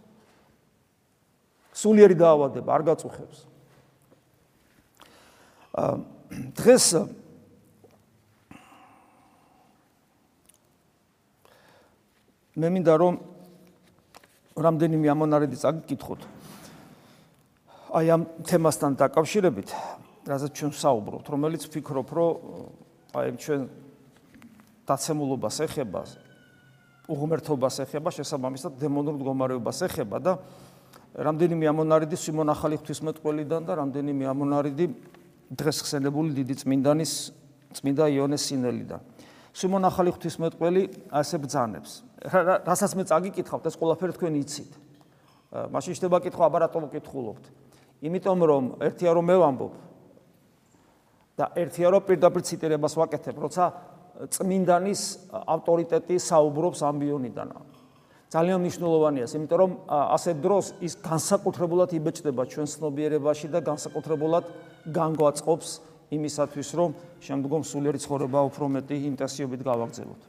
[1.77, 3.37] სულიერი დაავადება არ გაწუხებს.
[5.77, 5.93] აა
[6.57, 6.85] დღეს
[12.57, 13.15] მე მინდა რომ
[14.57, 16.21] რამდენიმე ამონარიდი წაგიკითხოთ.
[17.93, 19.69] აი ამ თემასთან დაკავშირებით,
[20.25, 22.33] რასაც ჩვენ საუბრობთ, რომელიც ფიქრობ, რომ
[23.13, 23.61] აი ჩვენ
[24.89, 26.01] დაცემულობას ეხება,
[27.07, 30.33] უღმერთობას ეხება, შესაბამისად დემონურ მდგომარეობას ეხება და
[31.15, 34.85] რამდენიმე ამონარიდი სიმონ ახალი ღვთისმეტყველიდან და რამდენიმე ამონარიდი
[35.55, 37.13] დღეს ხსენებული დიდი წმინდანის
[37.77, 39.01] წმინდა იონეს სინელიდან.
[39.57, 41.91] სიმონ ახალი ღვთისმეტყველი ასე ბძანებს.
[42.67, 44.71] რასაც მე წაგიკითხავთ, ეს ყველაფერი თქვენ იცით.
[45.71, 47.45] მაშინ შეიძლება კითხვა აბარატო მოკითხულობთ.
[48.03, 49.73] იმიტომ რომ ერთია რომ მე ვამბობ
[51.37, 53.63] და ერთია რომ პირდაპირ ციტირებას ვაკეთებ, როცა
[54.33, 55.01] წმინდანის
[55.33, 57.49] ავტორიტეტი საუბრობს ამბიონიდან.
[58.27, 64.45] ძალიან მნიშვნელოვანია, იმიტომ რომ ასე დროს ის განსაკუთრებულად იბეჭდება ჩვენ ცნობიერებაში და განსაკუთრებულად
[64.91, 65.69] განგვაწყობს
[66.11, 66.89] იმისათვის, რომ
[67.23, 70.21] შემდგომ სულიერი ცხოვრება უფრო მეტი ინტენსივობით გავაგრძელოთ.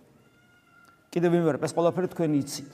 [1.10, 2.70] კიდევ ვიმეორებ, ეს ყველაფერი თქვენ იცით.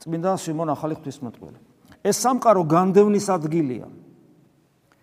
[0.00, 1.58] წმინდა სიმონ ახალი ღვთისმოწყალე.
[2.00, 3.88] ეს სამყარო განდევნის ადგილია.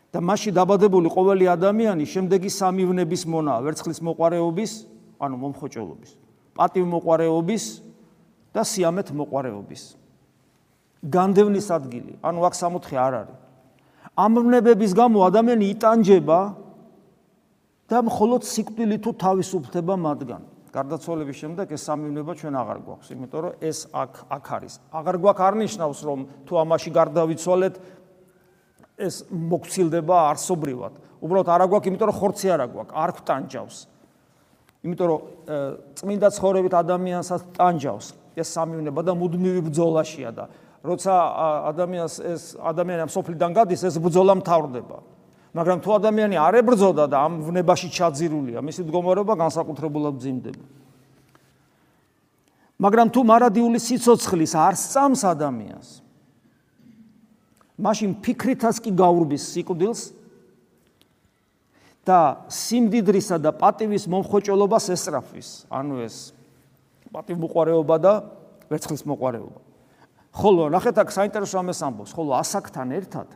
[0.07, 4.71] და მასში დაბადებული ყოველი ადამიანი შემდეგი სამი ვნების მონაა: ვერცხლის მოყარეობის,
[5.19, 6.11] ანუ მომხოჭოლობის,
[6.57, 7.63] პატივმოყარეობის,
[8.57, 9.83] და სიამეთ მოყარეობის.
[11.05, 13.37] განდევნის ადგილი, ანუ აქ სამოთხე არ არის.
[14.17, 16.39] ამნებების გამო ადამიანი იტანჯება
[17.85, 20.41] და მხოლოდ სიკვდილი თუ თავისუფლდება მათგან.
[20.73, 24.73] გარდაცვალების შემდეგ ეს სამივნება ჩვენ აღარ გვაქვს, იმიტომ რომ ეს აქ აქ არის.
[24.93, 27.75] აღარ გვაქვს არნიშნავს, რომ თუ ამაში გარდავიცვალეთ
[28.97, 30.93] ეს მოგცილდება არსობრივად.
[31.21, 33.77] უბრალოდ არა გვაქვს, იმიტომ რომ ხორცი არა გვაქვს, არ გვტანჯავს.
[34.85, 35.21] იმიტომ რომ
[35.97, 40.45] წმინდა ცხოვრებით ადამიანსაც ტანჯავს ეს სამივნება და მუდმივი ბრძოლაშია და
[40.87, 41.13] როცა
[41.73, 44.97] ადამიანს ეს ადამიანი ამ სოფლიდან გადის, ეს ბრძოლა მთავრდება.
[45.57, 50.65] მაგრამ თუ ადამიანი არ ებრძოდა და ამ ვნებაში ჩაძირულია, მისი მდგომარეობა განსაკუთრებულად ძიმდება.
[52.77, 55.89] მაგრამ თუ მარადიული სიცოცხლის არ სწამს ადამიანს,
[57.81, 60.01] მაშინ ფიქრითაც კი გაურბის სიკვდილს
[62.07, 66.31] და სიმდიდრისა და პატივის მომხოჭოლობას ესწრაფვის, ანუ ეს
[67.11, 68.13] პატივმოყარეობა და
[68.71, 69.59] ვერცხლის მოყარეობა.
[70.37, 73.27] ხოლო ნახეთ აქ საინტერესო ამას ამბობს, ხოლო ასაკთან ერთად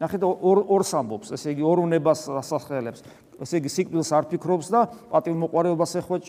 [0.00, 3.04] ნახეთ ორ ორს ამბობს, ესე იგი ორ უნებას ასახელებს.
[3.40, 4.80] ესე იგი სიკვდილს არ ფიქრობს და
[5.12, 6.24] პატივმოყარეობას ეხვეჭ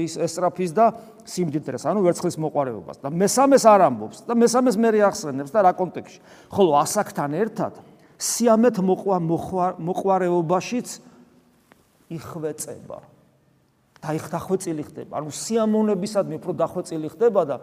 [0.00, 0.86] ის ესტრაფის და
[1.28, 6.20] სიმდიდრეს, ანუ ვერცხლის მოყარეობას და მესამეს არ ამბობს და მესამეს მე რეახსენებს და რა კონტექსში.
[6.48, 7.72] ხოლო ასაკთან ერთად
[8.16, 10.88] სიამეთ მოყარეობაშიც
[12.14, 12.98] იხვეწება.
[14.04, 15.12] და იქ დახვეწილი ხდება.
[15.16, 17.56] ანუ სიამონებისადმი უფრო დახვეწილი ხდება და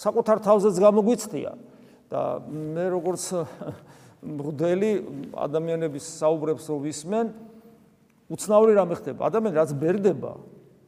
[0.00, 1.52] საკუთარ თავზეც გამოგვიცდია
[2.08, 3.24] და მე როგორც
[4.22, 4.90] მღვდელი
[5.36, 7.26] ადამიანების საუბრებს რო ვისმენ,
[8.32, 9.20] უცნაური რამე ხდება.
[9.28, 10.32] ადამიანი რაც ბერდება,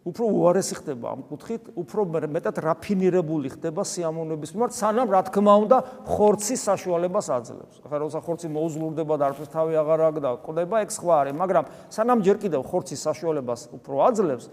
[0.05, 5.79] უფრო უარესი ხდება ამ კუთხით, უფრო მეტად რაფინირებული ხდება სიამოვნების მიმართ, სანამ რა თქმა უნდა
[6.05, 7.77] ხორცის საშუალებას აძლევს.
[7.89, 12.19] ახლა როცა ხორცი მოუზლურდება და არც თავი აღარ აგდა, ყდება ეგ სხვა არის, მაგრამ სანამ
[12.21, 14.45] ჯერ კიდევ ხორცის საშუალებას უფრო აძლევს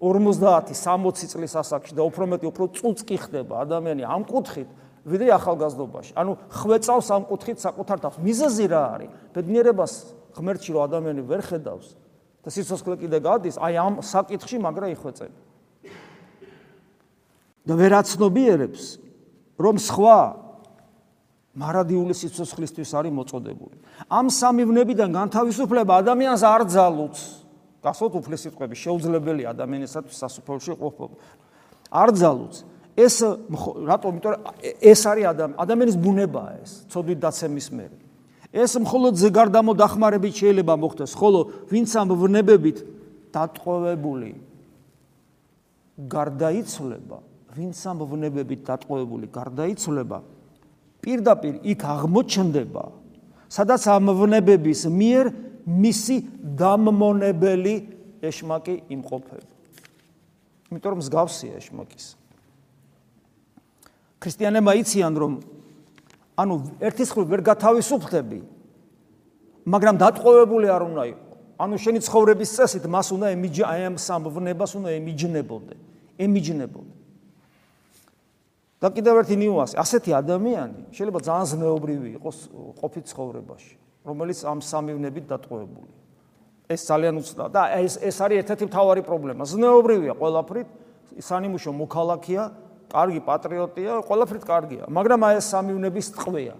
[0.00, 4.68] 50-60 წლის ასაკში და უფრო მეტი უფრო წუწკი ხდება ადამიანი ამ კუთხით,
[5.04, 6.12] ვიდრე ახალგაზრდობაში.
[6.16, 8.16] ანუ ხვეწავს ამ კუთხით საკუთარ თავს.
[8.24, 9.10] მიზეზი რა არის?
[9.36, 9.92] ბედნიერებას
[10.32, 11.88] ღმერთში რო ადამიანი ვერ ხედავს
[12.44, 15.40] და სიცოცხლე კიდე გადის, აი ამ საკითხში მაგრა იხვეწება.
[17.64, 18.82] და ვერაცნობიერებს,
[19.56, 20.18] რომ სხვა
[21.56, 23.76] მარადიული სიცოცხლისთვის არის მოწოდებული.
[24.10, 27.16] ამ სამი ვნებიდან განთავისუფლება ადამიანს არ ძალუც.
[27.80, 31.16] გასოთ უფლის სიტყვები, შეუძლებელი ადამიანისათვის სასופოლში ყოფობა.
[31.88, 32.54] არ ძალუც.
[32.94, 33.14] ეს
[33.90, 34.10] რატომ?
[34.14, 34.42] იმიტომ რომ
[34.80, 35.24] ეს არის
[35.56, 38.03] ადამიანის ბუნებაა ეს, ცოდვით დაცემის მერე.
[38.54, 42.78] ეს მხოლოდ ზეგარდამო დახმარებით შეიძლება მოხდეს, ხოლო ვინც ამ ვნებებით
[43.34, 44.30] დატყვევებული
[45.98, 47.18] გარდაიცვლება,
[47.50, 50.18] ვინც ამ ვნებებით დატყვევებული გარდაიცვლება,
[51.02, 52.84] პირდაპირ იქ აღმოჩნდება,
[53.50, 55.24] სადაც ამ ვნებების მიერ
[55.66, 56.16] მისი
[56.54, 57.74] დამმონებელი
[58.22, 59.50] ეშმაკი იმყოფება.
[60.70, 62.06] იმიტომ რომ მსგავსია ეშმაკის.
[64.22, 65.32] ქრისტიანებმა იციან რომ
[66.34, 68.40] ანუ ერთის ხრი ვერ გათავისუფლდები
[69.64, 71.24] მაგრამ დატყვევებული არ უნდა იყო.
[71.54, 75.74] ანუ შენი ცხოვრების წესით მას უნდა ემიჯ აი ამ სამვნებას უნდა ემიჯნებოდე
[76.18, 76.92] ემიჯნებოდე.
[78.82, 82.38] და კიდევ ერთი ნიუანსი ასეთი ადამიანი შეიძლება ძალიან ზნეობრივი იყოს
[82.80, 85.92] ყოფით ცხოვრებაში რომელიც ამ სამოვნებით დატყვევებული.
[86.68, 89.42] ეს ძალიან უცნაური და ეს ეს არის ერთ-ერთი მთავარი პრობლემა.
[89.48, 90.68] ზნეობრივია ყველაფრით
[91.22, 92.44] სანიმუშო მოქალაქეა
[92.92, 96.54] კარგი პატრიოტია, ყველაფრით კარგია, მაგრამ აი ეს სამივნების ტყვეა.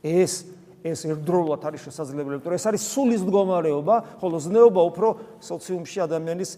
[0.00, 0.32] ეს
[0.80, 5.08] ეს ერთდროულად არის შესაძლებელი, იმიტომ რომ ეს არის სულის მდგომარეობა, ხოლო ზნეობა უფრო
[5.44, 6.50] სოციუმში ადამიანის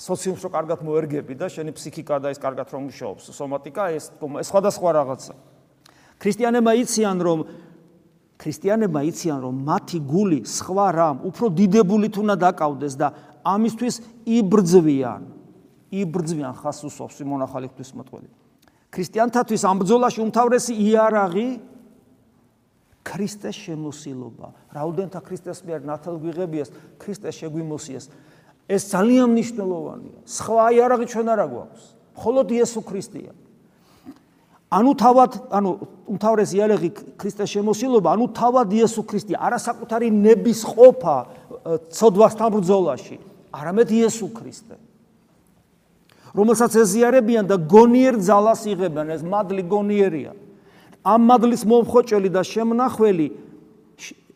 [0.00, 4.46] სოციუმს რო კარგად მოერგები და შენი ფსიქიკა და ეს კარგად რომ მუშაობს, სომატიკა ეს ეს
[4.48, 5.34] სხვადასხვა რაღაცა.
[6.20, 7.38] ქრისტიანებმა იციან რომ
[8.40, 13.08] ქრისტიანებმა იციან რომ მათი გული სხვა რამ უფრო დიდებულით უნდა დაკავდეს და
[13.44, 15.39] ამისთვის იბრძვიან.
[15.90, 18.28] იბრძვიან ხას უსვავს მონახალი ღვთისმოწყალე.
[18.90, 21.48] ქრისტიანთათვის ამ ბრძოლაში უმთავრესი იარაღი
[23.06, 24.48] ქრისტეს შემოსილობა.
[24.74, 28.04] რაუდენთა ქრისტეს მიერ ნათელგვიღებიას, ქრისტეს შეგვიმოსიეს.
[28.70, 30.18] ეს ძალიან მნიშვნელოვანია.
[30.26, 31.82] სხვა იარაღი ჩვენ არ აგვაქვს.
[32.14, 33.32] მხოლოდ იესო ქრისტეა.
[34.70, 35.70] ანუ თავად, ანუ
[36.06, 41.16] უმთავრესი იარაღი ქრისტეს შემოსილობა, ანუ თავად იესო ქრისტე, არასაკუთარი ნების ყოფა
[41.90, 43.16] ცოდვასთან ბრძოლაში,
[43.50, 44.89] არამედ იესო ქრისტე.
[46.34, 49.06] რომელსაც ეზიარებიან და გონიერ ძალას იღებენ.
[49.16, 50.32] ეს მადლი გონიერია.
[51.04, 53.28] ამ მადლის მომხოჭელი და შემნახველი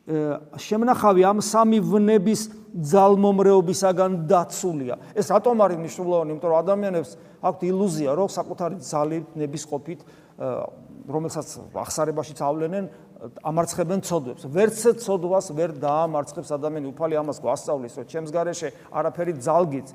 [0.05, 2.41] შემნახავი ამ სამი ვნების
[2.75, 4.95] ძალმომრეობისაგან დაცულია.
[5.17, 6.31] ეს რატომ არის მნიშვნელოვანი?
[6.35, 10.01] იმიტომ რომ ადამიანებს აქვთ ილუზია რომ საკუთარი ძალი ნების ყოფით
[11.09, 12.85] რომელსაც ახსარებაში წავლენენ
[13.41, 14.43] ამარცხებენ ცოდვებს.
[14.45, 16.87] ვერც ცოდვას ვერ დაამარცხებს ადამიანი.
[16.93, 19.89] უფალი ამას გვასწავლის რომ ჩემს გარეშე არაფერი ძალგიც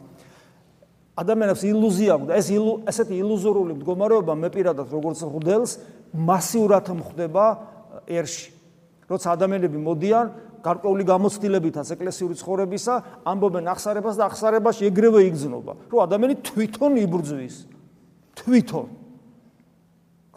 [1.20, 2.48] ადამიანებს ილუზია აქვს და ეს
[2.90, 5.72] ესეთი ილუზორული მდგომარეობა მე პირადად როგორც ღვდელს
[6.16, 7.46] მასიურად მხდება
[8.08, 8.52] ერში.
[9.10, 10.26] როცა ადამიანები მოდიან,
[10.62, 12.94] გარკვეული გამოცდილებითაც ეკლესიური ცხოვრებისა
[13.26, 17.56] ამბობენ ახსარებას და ახსარებაში ეგრევე იგზნობა, რომ ადამიანი თვითონ იბრძვის.
[18.38, 18.88] თვითონ.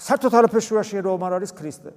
[0.02, 1.90] საერთოდ არაფერ შუაში რომ არ არის ქრისტე.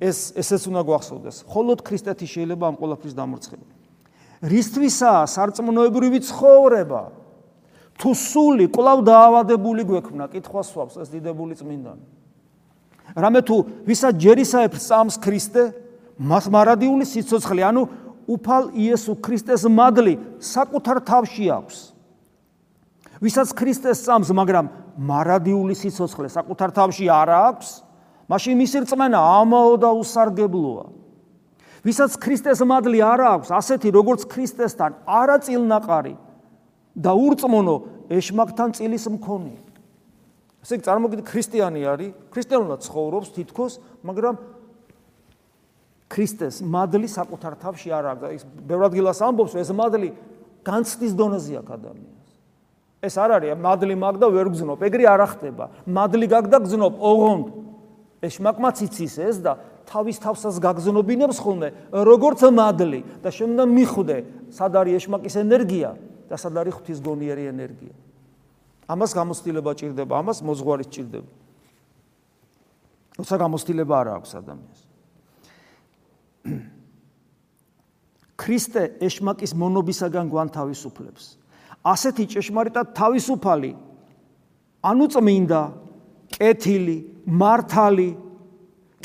[0.00, 1.36] ეს ესეც უნდა გვახსოვდეს.
[1.48, 3.66] მხოლოდ ქრისტეთი შეიძლება ამ ყოლაფრის დამორცხება.
[4.44, 7.23] რისთვისაა სარწმუნოებრივი ცხოვრება?
[7.98, 12.04] თუ სული კლავ დაავადებული გვექნა, კითხვა სვავს ეს დიდებული წმინდანი.
[13.14, 15.62] რამე თუ ვისაც ჯერისაებ წამს ქრისტე,
[16.18, 17.82] მას მარადიული სიცოცხლე, ანუ
[18.26, 21.78] უფალ იესო ქრისტეს მადლი საკუთარ თავში აქვს.
[23.22, 24.66] ვისაც ქრისტეს წამს, მაგრამ
[24.98, 27.68] მარადიული სიცოცხლე საკუთარ თავში არ აქვს,
[28.30, 30.84] მაშინ მისი რწმენა ამაო და უსარგებლოა.
[31.84, 36.14] ვისაც ქრისტეს მადლი არ აქვს, ასეთი როგორც ქრისტესთან არაწილნაყარი
[36.94, 37.76] და ურწმუნო
[38.10, 39.54] ეშმაკთან წილის მქონე.
[40.64, 43.72] ესე იგი წარმოგიდგენთ ქრისტიანი არის, ქრისტიანულად ცხოვრობს თითქოს,
[44.06, 44.34] მაგრამ
[46.08, 48.30] ქრისტეს მადლი საკუთარ თავში არ აქვს.
[48.38, 50.14] ის ბევრ ადგილას ამბობს, ეს მადლი
[50.62, 52.28] განცდის დონეზე აქვს ადამიანს.
[53.04, 55.64] ეს არ არის მადლი მაგ და ვერ გზნობ, ეგრე არ ახტება.
[55.84, 57.46] მადლი გაგ და გზნობ, ოღონდ
[58.24, 64.16] ეშმაკმაც იცის ეს და თავის თავსას გაგზნობინებს ხოლმე, როგორც მადლი და შემდგომ მიხვდე,
[64.48, 65.92] სად არის ეშმაკის ენერგია
[66.34, 67.94] და სად არის ღვთისგონიერი ენერგია.
[68.90, 71.30] ამას გამოცდილება ჭირდება, ამას მოძღვარი ჭირდება.
[73.14, 74.80] როცა გამოცდილება არ აქვს ადამიანს.
[78.42, 81.24] ქრისტე ეშმაკის მონობისაგან გვანთავისუფლებს.
[81.86, 83.72] ასეთი ჭეშმარიტად თავისუფალი
[84.84, 85.62] ანუ წმინდა,
[86.34, 88.10] კეთილი, მართალი,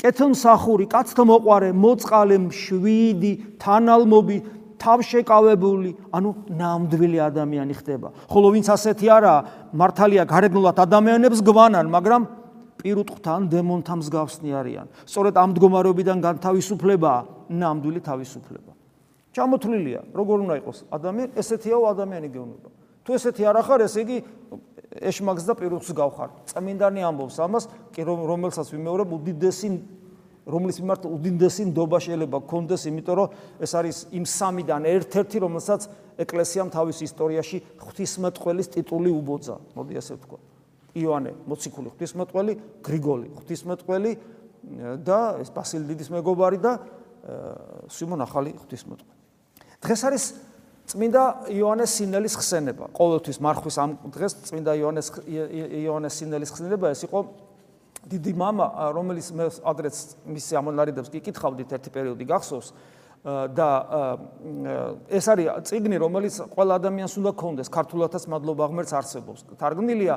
[0.00, 4.36] კეთილმსახური, კაცთმოყვარე, მოწყალე, მშვიდი, თანალმობი,
[4.80, 8.08] თავშეკავებული, ანუ ნამდვილი ადამიანი ხდება.
[8.26, 9.40] ხოლო ვინც ასეთი არაა,
[9.76, 12.22] მართალია გარეგნულად ადამიანებს გვანან, მაგრამ
[12.80, 14.86] პირუტყთან, დემონთან მსგავსნი არიან.
[15.04, 17.12] სწორედ ამ მდგომარეობიდან განთავისუფლება
[17.52, 18.72] ნამდვილი თავისუფლება.
[19.36, 22.68] ჩამოთვლილია, როგორ უნდა იყოს ადამიანი, ესეთიაო ადამიანი გეუბნება.
[23.04, 24.16] თუ ესეთი არ ახარ, ესე იგი
[24.90, 26.28] ეშმაკს და პირუტყს გავხარ.
[26.50, 27.64] წმინდანი ამბობს ამას,
[27.94, 29.68] რომელსაც ვიმეორებ უდიდესი
[30.46, 33.28] რომლის მიმართ უდიდესი ნდობა შეიძლება გქონდეს, იმიტომ რომ
[33.60, 35.80] ეს არის იმ სამიდან ერთ-ერთი, რომელსაც
[36.20, 39.56] ეკლესიამ თავის ისტორიაში ღვთისმეტყველის ტიტული უბოძა.
[39.76, 40.38] მოდი ასე ვთქვა.
[40.90, 44.12] იოანე მოციქული ღვთისმეტყველი, გრიგოლი ღვთისმეტყველი
[45.06, 46.72] და ეს ბასილ დიდის მეგობარი და
[47.88, 49.16] სიმონ ახალი ღვთისმეტყველი.
[49.80, 50.24] დღეს არის
[50.90, 51.22] წმინდა
[51.54, 52.90] იოანეს სინელის ხსენება.
[52.90, 57.18] ყოველთვის მარხვის ამ დღეს წმინდა იოანეს იოანეს სინელის ხსენება ეს იყო
[58.05, 59.95] დიდი мама, რომელიც მე ადრეც
[60.29, 62.67] მისი ამონარიდებს კი კითხავდით ერთი პერიოდი გახსოვს
[63.25, 63.69] და
[65.09, 69.39] ეს არის ციგნი, რომელიც ყველა ადამიანს უნდა კონდეს, ქართულათაც მადლობა ღმერთს არსებობს.
[69.57, 70.15] თარგმნილია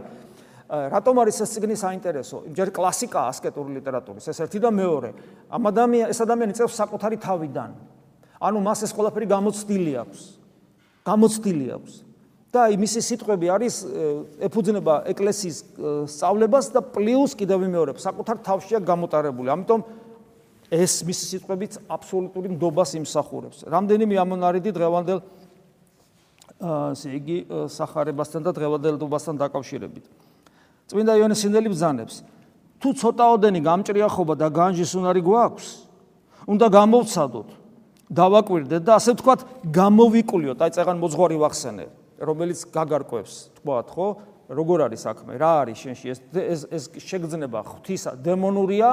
[0.69, 2.45] რატომ არის ეს ციგნი საინტერესო?
[2.53, 5.11] იმჯერ კლასიკაა ასკეტური ლიტერატურის, ეს ერთი და მეორე.
[5.49, 7.71] ამ ადამიან ეს ადამიანი წევს საკუთარი თავიდან.
[8.37, 10.21] ანუ მას ეს ყველაფერი გამოცდილი აქვს.
[11.09, 11.93] გამოცდილი აქვს.
[12.54, 13.76] და იმისი სიტყვები არის
[14.46, 15.58] ეფუძნება ეკლესიის
[16.06, 19.50] სწავლებას და პლუს კიდევ მეორე საკუთარ თავშია გამოტარებული.
[19.50, 19.82] ამიტომ
[20.70, 23.66] ეს მისი სიტყვებიც აბსოლუტური ნდობას იმსახურებს.
[23.66, 25.20] რამდენიმე ამონარიდი დღევანდელ
[26.62, 27.38] ასე იგი
[27.74, 30.06] სახარებასთან და დღევანდელობასთან დაკავშირებით.
[30.94, 32.22] წმინდა იონეს სინელი ბზანებს
[32.84, 35.68] თუ ცოტაოდენი გამჭრიახობა და განჯის უნარი გვაქვს
[36.46, 37.50] უნდა გამოვცადოთ
[38.14, 39.42] დავაკვირდეთ და ასე ვთქვათ
[39.74, 44.08] გამოვიკულიოთ აი წეგან მოძღვარი ვახსენე რომელიც გაგარკვევს თქვათ ხო?
[44.54, 45.38] როგორ არის საქმე?
[45.40, 46.06] რა არის შენში?
[46.14, 48.90] ეს ეს ეს შეგძნება ღვთისა დემონურია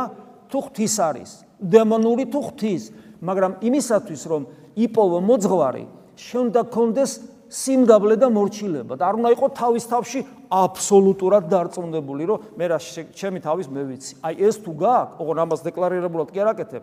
[0.50, 1.30] თუ ღვთის არის?
[1.62, 2.82] დემონური თუ ღვთის?
[3.20, 4.42] მაგრამ იმისათვის რომ
[4.80, 5.84] იპოვო მოძღვარი
[6.16, 7.12] შენ უნდა კონდეს
[7.50, 10.20] სიმდაბლე და მორჩილება და არ უნდა იყოს თავის თავში
[10.54, 12.78] აბსოლუტურად დარწმუნებული რომ მე რა
[13.10, 14.12] ჩემი თავის მე ვიცი.
[14.22, 16.82] აი ეს თუ გაქვს ოღონ ამას დეკლარირებულად კი არ აკეთებ.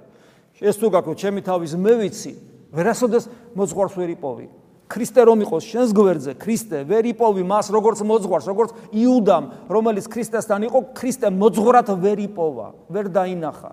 [0.59, 2.31] ეს თუ გაქვს ჩემი თავის მე ვიცი
[2.75, 4.47] ვერასოდეს მოძღვარს ვერ იპოვი
[4.87, 10.67] ქრისტე რომ იყოს შენს გვერდზე ქრისტე ვერ იპოვი მას როგორც მოძღვარს როგორც იუდამ რომელიც ქრისტესთან
[10.71, 13.71] იყო ქრისტე მოძღვრად ვერ იპოვა ვერ დაინახა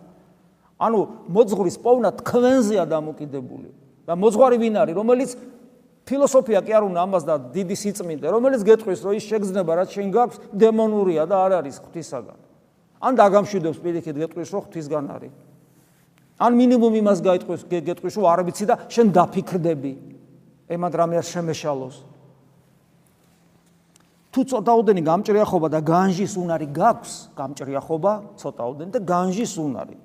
[0.84, 1.00] ანუ
[1.30, 3.70] მოძღვრის პოვნა თქვენზეა დამოკიდებული
[4.10, 5.30] და მოძღვარი ვინ არის რომელიც
[6.04, 10.08] ფილოსოფია კი არ უნდა ამას და დიდი სიწმინდე, რომელიც გეტყვის, რომ ის შეგზნება, რაც შენ
[10.12, 12.38] გაქვს, დემონურია და არ არის ღვთისაგან.
[13.00, 15.32] ან დაგამშვიდებს პირიქით გეტყვის, რომ ღვთისგან არის.
[16.44, 19.92] ან მინიმუმ იმას გაიტყვის, გეტყვის, რომ არ ვიცი და შენ დაფიქრდები.
[20.68, 21.96] ემად რამე არ შემეშალოს.
[24.34, 29.96] თუ ცოტაოდენი გამჭრიახობა და განჟის უნარი გაქვს, გამჭრიახობა, ცოტაოდენი და განჟის უნარი.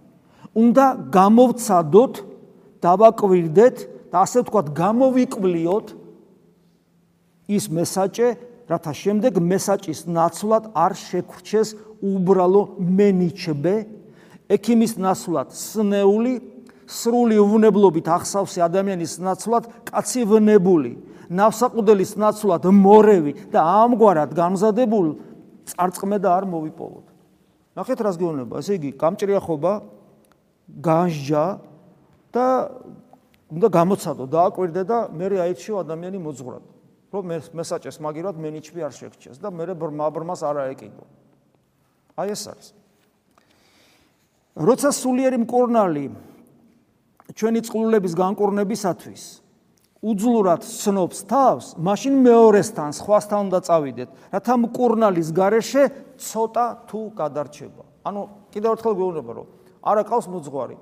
[0.53, 2.13] უნდა გამოვცადოთ,
[2.81, 3.77] დავაკვირდეთ
[4.13, 5.87] და ასე ვთქვათ, გამოვიკვლიოთ
[7.49, 8.27] ის მესაჭე,
[8.69, 11.69] რათა შემდეგ მესაჭის ნაცვლად არ შეგრჩეს
[12.05, 13.75] უბრალო მენიჩბე,
[14.49, 16.33] ექიმის ნაცვლად სნეული,
[16.89, 20.91] სრული უვნებლობით ახსავსე ადამიანის ნაცვლად კაცი ვნებული,
[21.29, 25.07] ნავსაყუდელის ნაცვლად მორევი და ამგვარად გამზადებულ
[25.69, 27.05] წარწმე და არ მოვიპოვოთ.
[27.77, 29.73] ნახეთ რას გეუბნება, ესე იგი, გამჭრია ხობა,
[30.81, 31.45] განსჯა
[32.33, 32.45] და
[33.53, 36.63] უნდა გამოცადო და აკვირდე და მე აიჩიო ადამიანი მოძღვრად.
[37.09, 41.05] რომ მე მესაჭეს მაგივრად მენიჩვი არ შეგჭეს და მე ბრმას არ აეკიდო.
[42.21, 42.67] აი ეს არის.
[44.53, 46.05] როცა სულიერი მკურნალი
[47.35, 49.23] ჩვენი წყლულების განკურნებისათვის
[49.99, 55.83] უძლურად ცნობს თავს, მაშინ მეორესთან, სხვასთან უნდა წავიდეთ, რათა მკურნალის garaშე
[56.15, 57.83] ცოტა თუ გადარჩება.
[58.07, 58.21] ანუ
[58.55, 59.47] კიდევ ერთხელ გვეუბნება, რომ
[59.83, 60.77] არა ყავს მოძღვარი.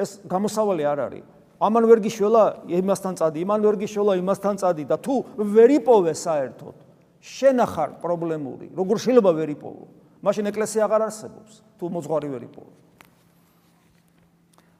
[0.00, 1.26] ეს გამოსავალი არ არის.
[1.60, 6.76] ამან ვერ გიშველა იმასთან წადი, იმან ვერ გიშველა იმასთან წადი და თუ ვერ იპოვე საერთოდ,
[7.20, 9.84] შენახარ პრობლემური, როგორ შეიძლება ვერ იპოვო?
[10.24, 12.72] მაშინ ეკლესია აღარ არსებობს, თუ მოძღვარი ვერ იპოვო.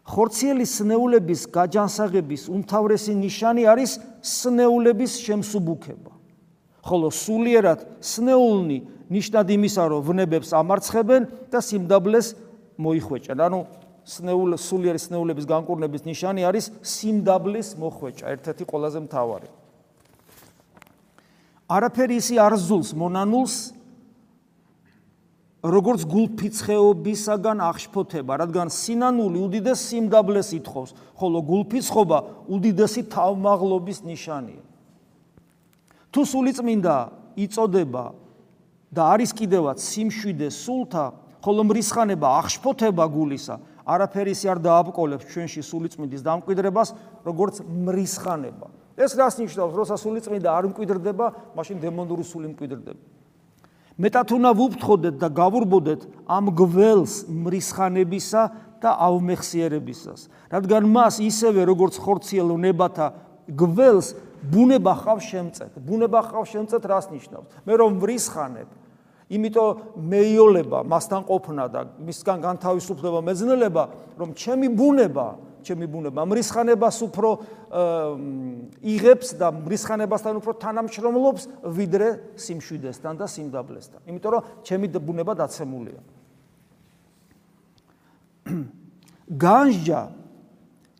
[0.04, 6.12] ხორციელი სნეულების გაჯანსაღების უმთავრესი ნიშანი არის სნეულების შემსუბუქება.
[6.84, 12.26] ხოლო სულიერად სნეულნი ნიშნად იმისა, რომ ვნებებს ამარცხებენ და სიმდაბლეს
[12.76, 13.38] მოიხვეჭენ.
[13.40, 13.60] ანუ
[14.04, 19.48] სნეულ სულიერი სნეულების განკურნების ნიშანი არის სიმდაბლის მოხვეჭა, ერთ-ერთი ყველაზე მთავარი.
[21.64, 23.73] არაფერი ისი არ ზულს მონანულს
[25.64, 32.18] როგორც გულფიცხეობისაგან აღშფოთება, რადგან სინანული უდიდეს სიმდაბლეს ითხოვს, ხოლო გულფიცხობა
[32.52, 34.60] უდიდესი თავმაღლობის ნიშანია.
[36.12, 36.96] თუ სულიწმინდა
[37.40, 38.04] იწოდება
[38.92, 41.04] და არის კიდევაც სიმშვიდე სულთა,
[41.40, 43.56] ხოლო მრისხანება აღშფოთება გულისა,
[43.88, 46.88] არაფერი ისე არ დააბკოლებს ჩვენში სულიწმინდის დამკვიდრებას,
[47.24, 48.68] როგორც მრისხანება.
[49.00, 53.23] ეს რას ნიშნავს, როცა სულიწმინდა არ მკვიდრდება, მაშინ დემონური სული მკვიდრდება.
[53.94, 58.42] მეტად უნდა ვუფრთხოდეთ და გავურბოდეთ ამ გველს მრისხანებისა
[58.82, 63.06] და აუმეხსიერებისას, რადგან მას ისევე როგორც ხორციელ ნებათა
[63.48, 64.08] გველს
[64.44, 65.72] ბუნება ხავს შემწეთ.
[65.80, 67.48] ბუნება ხავს შემწეთ რას ნიშნავს?
[67.64, 68.68] მე რომ მრისხანებ,
[69.30, 73.84] იმიტომ მეიოლება მასთან ყოფნა და მისგან განთავისუფლება მეძნელება,
[74.20, 75.26] რომ ჩემი ბუნება,
[75.64, 77.28] ჩემი ბუნება მრისხანებას უფრო
[78.84, 84.00] იღებს და მრისხანებასთან უფრო თანამშრომლობს ვიდრე სიმშვიდესთან და სიმდაბლესთან.
[84.06, 86.00] იმიტომ რომ ჩემი ბუნება დაცემულია.
[89.48, 90.00] განსჯა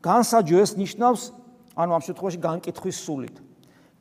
[0.04, 1.22] განსაჯო ეს ნიშნავს
[1.74, 3.36] ანუ ამ შემთხვევაში განკითხვის სულით.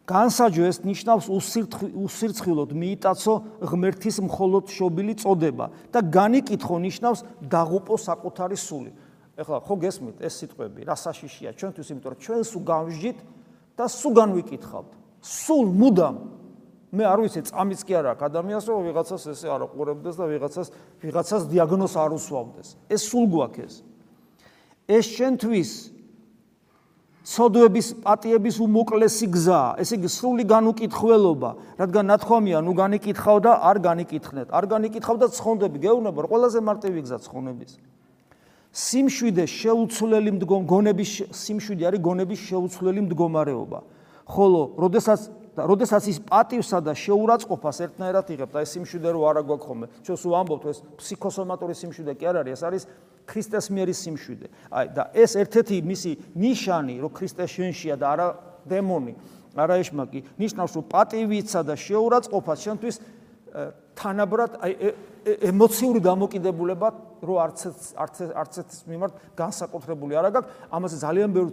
[0.04, 8.92] განსაჯო ეს ნიშნავს უსირცხილოდ მიიტაცო ღმერთის მხოლოდ შობილი წოდება და განიკითხო ნიშნავს დაღუპო საკუთარი სული.
[9.34, 13.20] ეხლა ხო გესმით ეს სიტყვები რა საშიშია ჩვენთვის იმიტომ რომ ჩვენ სულ გამჟით
[13.78, 14.92] და სულ განვიკითხავთ.
[15.24, 16.16] სულ მუდამ
[16.94, 20.68] მე არ ვიცი წამიც კი არა ადამიანს რომ ვიღაცას ესე არ აყურებდეს და ვიღაცას
[21.02, 22.68] ვიღაცას დიაგნოზს არ უსვამდეს.
[22.94, 23.74] ეს სულ გვაქვს ეს.
[24.86, 25.72] ეს ჩვენთვის
[27.24, 34.48] სოდვების პატიების უმოკლესი გზა, ესე იგი სრული განუკითხველობა, რადგან ნათქვამია, ნუ განიკითხავ და არ განიკითხნეთ.
[34.52, 37.72] არ განიკითხავ და ცხონდები, გეუბნება, რომ ყველაზე მარტივი გზა ცხონების.
[38.74, 43.80] სიმშვიდე შეუცვლელი მდგომ გონების სიმშვიდე არის გონების შეუცვლელი მდგომარეობა.
[44.26, 45.22] ხოლო, როდესაც
[45.54, 49.86] როდესაც ის პატივსა და შეურაცხყოფას ერთნაირად იღებთ, აი სიმშვიდე რო არა გვაქვს ხოლმე.
[50.02, 52.84] ჩვენ სულ ამბობთ, ეს ფსიქოსომატური სიმშვიდე კი არ არის, ეს არის
[53.30, 54.48] ქრისტეს მიერი სიმშვიდე.
[54.74, 58.28] აი და ეს ერთ-ერთი მისი ნიშანი, რომ ქრისტე შენშია და არა
[58.66, 59.14] დემონი,
[59.54, 62.96] არა ეშმაკი, ნიშნავს, რომ პატივიცა და შეურაცხყოფა შენთვის
[63.94, 64.74] თანაბრად აი
[65.24, 66.88] ემოციური დამოკიდებულება
[67.24, 67.60] რო არც
[67.96, 71.52] არც არც მიმართ განსაკუთრებული არა გაქვს, ამაზე ძალიან ბევრი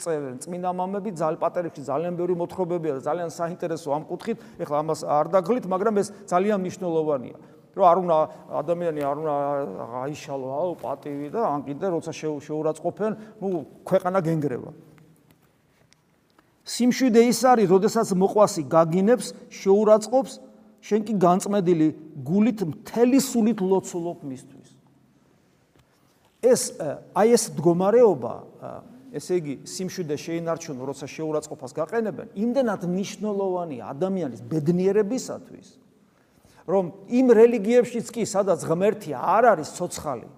[0.00, 5.00] წერენ წმინდა მამები, ძალიან პატერიხი ძალიან ბევრი მოთხრობებია და ძალიან საინტერესო ამ კუთხით, ეხლა ამას
[5.04, 7.36] არ დაგღლით, მაგრამ ეს ძალიან მნიშვნელოვანია.
[7.70, 8.16] რომ არ უნდა
[8.66, 9.34] ადამიანი არ უნდა
[10.02, 13.48] აიშალო აუ პატივი და ან კიდე როცა შეურაცხყოფენ, ნუ
[13.86, 14.70] ქვეყანა გენგრევა.
[16.66, 20.34] სიმშვიდე ის არის, როდესაც მოყვასი გაგინებს, შეურაცხყოფს,
[20.80, 21.88] შენ კი განწმედილი
[22.24, 24.68] გულით მთელი სულით ლოცულობ მისთვის.
[26.40, 26.62] ეს
[27.14, 28.34] აი ეს მდგომარეობა,
[29.12, 35.80] ესე იგი, სიმშვიდე შეინარჩუნო, როცა შეურაცხყოფას გაყენებენ, იმდენად მნიშვნელოვანია ადამიანის ბედნიერებისათვის.
[36.70, 40.28] რომ იმ რელიგიებშიც კი სადაც ღმერთია არ არის ცოცხალი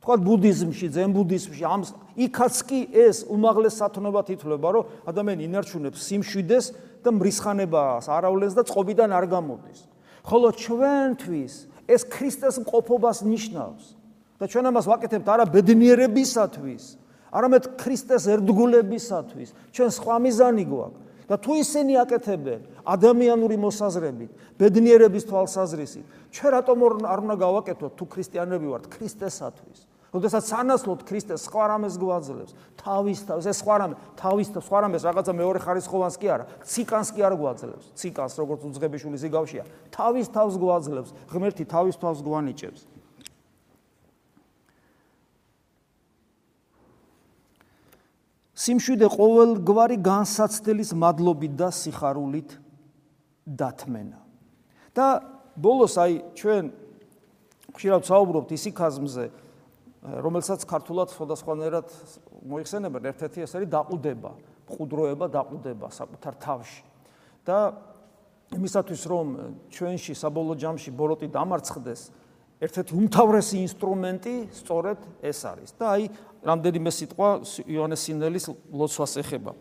[0.00, 1.82] თქვა ბუდიზმში ზენ ბუდიზმში ამ
[2.14, 6.64] იქაც კი ეს უმაღლეს სათნოებად ითვლება რომ ადამიანი ინარჩუნებს სიმშვიდეს
[7.06, 9.80] და მრისხანებას არავლენს და წყობიდან არ გამოდის.
[10.26, 11.54] ხოლო ჩვენთვის
[11.86, 13.84] ეს ქრისტეს მყოფობას ნიშნავს.
[14.36, 16.84] და ჩვენ ამას ვაკეთებთ არა ბედნიერებისათვის
[17.32, 19.48] არამედ ქრისტეს ერთგულებისათვის.
[19.72, 21.00] ჩვენ სხვა მიზანი გვაქვს.
[21.26, 24.30] და თუ ისინი აკეთებენ ადამიანური მოსაზრებით,
[24.62, 29.78] ბედნიერების თვალსაზრისით, ჩვენ რატომ არ უნდა გავაკეთოთ თუ ქრისტიანები ვართ ქრისტესათვის?
[30.16, 35.04] როდესაც სანაცვლოდ ქრისტე სხვა რამეს გვაძლევს, თავის თავს, ეს სხვა რამე, თავის თავს, სხვა რამეს
[35.04, 37.86] რაღაცა მეორე ხარისხოვანს კი არა, ციკანს კი არ გვაძლევს.
[38.00, 42.80] ციკანს როგორც უძღებიშული ზიგავშია, თავის თავს გვაძლევს, ღმერთი თავის თავს გვანიჭებს.
[48.56, 52.56] სიმშვიდე ყოველგვარი განსაცდელის მადლობით და სიხარულით
[53.44, 54.18] დათმენა.
[54.96, 55.20] და
[55.60, 56.72] ბოლოს აი ჩვენ
[57.76, 59.24] ხშირად საუბრობთ ისიქაზმზე,
[60.02, 61.88] რომელსაც ქართულად სხვადასხვანაირად
[62.46, 64.30] მოიხსენებენ, ერთ-ერთი ეს არის დაყუდება,
[64.66, 66.82] მყუდროება, დაყუდება საკუთარ თავში.
[67.46, 67.78] და
[68.54, 69.26] იმისათვის რომ
[69.70, 72.00] ჩვენში საბოლოო ჯამში ბოროტი დამარცხდეს,
[72.62, 75.70] ერთ-ერთი უმთავრესი ინსტრუმენტი სწორედ ეს არის.
[75.78, 76.04] და აი
[76.46, 77.28] რამდენიმე სიტყვა
[77.66, 79.52] იოანეს სინელის ლოცვას ეხება.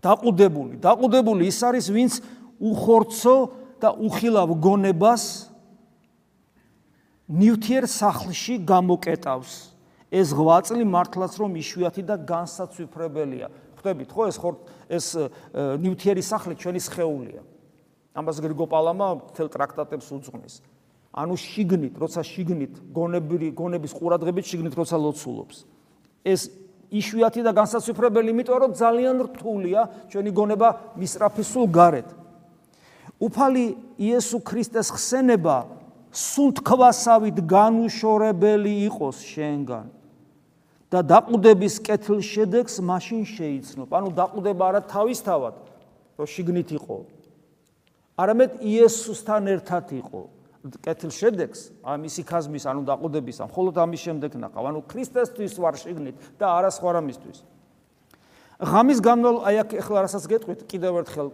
[0.00, 2.12] დაყუდებული, დაყუდებული ის არის, ვინც
[2.60, 3.36] უხორცო
[3.80, 5.47] და უხილავ გონებას
[7.28, 9.52] ნივთიერ სახლში გამოკეტავს.
[10.08, 13.52] ეს ღვაწლი მართლაც რომ იშვიათი და განსაცვიფრებელია.
[13.76, 14.50] ხვდებით ხო ეს ხო
[14.88, 15.06] ეს
[15.52, 17.42] ნივთიერი სახლი ჩვენი სხეულია.
[18.16, 19.06] ამას გრიგო პალამა
[19.36, 20.54] თელ ტრაქტატებს უძღვნის.
[21.12, 25.56] ანუ შიგნით, როცა შიგნით გონები გონების ყურადღებით შიგნით როცა ლოცულობს.
[26.24, 26.48] ეს
[26.88, 32.08] იშვიათი და განსაცვიფრებელი, იმიტომ რომ ძალიან რთულია ჩვენი გონება მისრაფის სულ გარეთ.
[33.20, 33.64] უფალი
[34.00, 35.77] იესო ქრისტეს ხსენება
[36.12, 39.86] სულ თქვასავით განუშორებელი იყოს შენგან
[40.88, 43.88] და დაყუდების კეთილ შედეგს მაშინ შეიცნობ.
[43.92, 45.54] ანუ დაყუდება არა თავისთავად,
[46.16, 46.96] რომ შიგნით იყო.
[48.16, 50.22] არამედ იესოსთან ერთად იყო.
[50.82, 54.64] კეთილ შედეგს ამისი ხაზმის, ანუ დაყუდების, ამ მხოლოდ ამის შემდეგ ნახავ.
[54.64, 57.38] ანუ ქრისტესთვის ვარ შიგნით და არა სხვა რამისთვის.
[58.58, 61.28] ღამის განმავლობაში აი აქ ახლა რასაც გეტყვით, კიდევ ერთხელ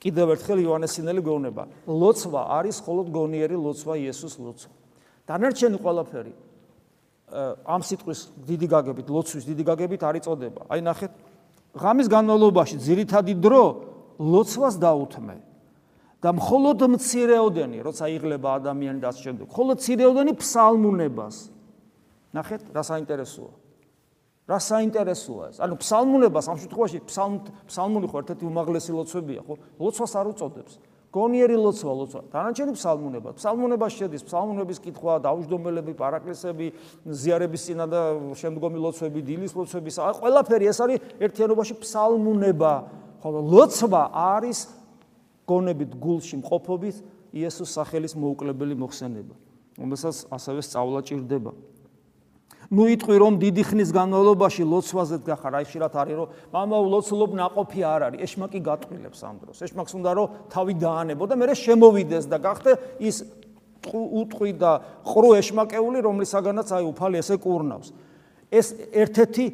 [0.00, 4.72] კიდევ ერთხელ იოანესინელი გვეუბნება, ლოცვა არის მხოლოდ გონიერი ლოცვა იესოს ლოცვა.
[5.28, 6.32] დანარჩენი ყველაფერი
[7.62, 10.60] ამ სიტყვის დიდი გაგებით, ლოცვის დიდი გაგებით არ იწოდება.
[10.66, 11.12] აი ნახეთ,
[11.78, 13.64] ღამის განმავლობაში ძირითადი დრო
[14.18, 15.36] ლოცვას დაუთმე.
[16.20, 21.36] და მხოლოდ მცირეოდენი, როცა იღლება ადამიანი და ამ შემდეგ, მხოლოდ მცირეოდენი ფსალმუნებას.
[22.36, 23.52] ნახეთ, რა საინტერესოა.
[24.50, 25.56] რა საინტერესოა ეს?
[25.62, 27.34] ანუ ფსალმუნებას ამ შემთხვევაში ფსალმ
[27.70, 29.54] ფსალმუნი ხო ერთ-ერთი უმაღლესი ლოცვებია, ხო?
[29.78, 30.72] ლოცვას არ უწოდებს.
[31.10, 32.20] გონიერი ლოცვა, ლოცვა.
[32.30, 33.28] დანარჩენი ფსალმუნება.
[33.34, 36.66] ფსალმუნებას შედის ფსალმუნების კითხვა, დაუჯდომელები, პარაკლისები,
[37.06, 38.00] ზიარების წინა და
[38.38, 42.72] შემდგომი ლოცვები, დილის ლოცვები, ყველაფერი ეს არის ერთიანობაში ფსალმუნება.
[43.22, 44.58] ხოლო ლოცვა არის
[45.50, 46.96] გონებით გულში მყოფობის
[47.34, 49.34] იესოს სახელის მოუკლებელი მოხსენება.
[49.80, 51.50] რომელსაც ასევე სწავლა ჭირდება.
[52.70, 57.80] ნუ იტყვი რომ დიდი ხნის განმავლობაში ლოცვაზეც გახარ, აი შეიძლება არის რომ мама ლოცულობ ناყოფი
[57.82, 59.56] არ არის, ეშმა კი გატყილებს ამ დროს.
[59.66, 62.70] ეშმაკს უნდა რომ თავი დაანებო და მერე შემოვიდეს და გახდა
[63.02, 63.16] ის
[63.90, 67.90] უტყვი და ყრო ეშმაკეული, რომლისაგანაც აი უფალი ესე კურნავს.
[68.50, 69.44] ეს ერთ-ერთი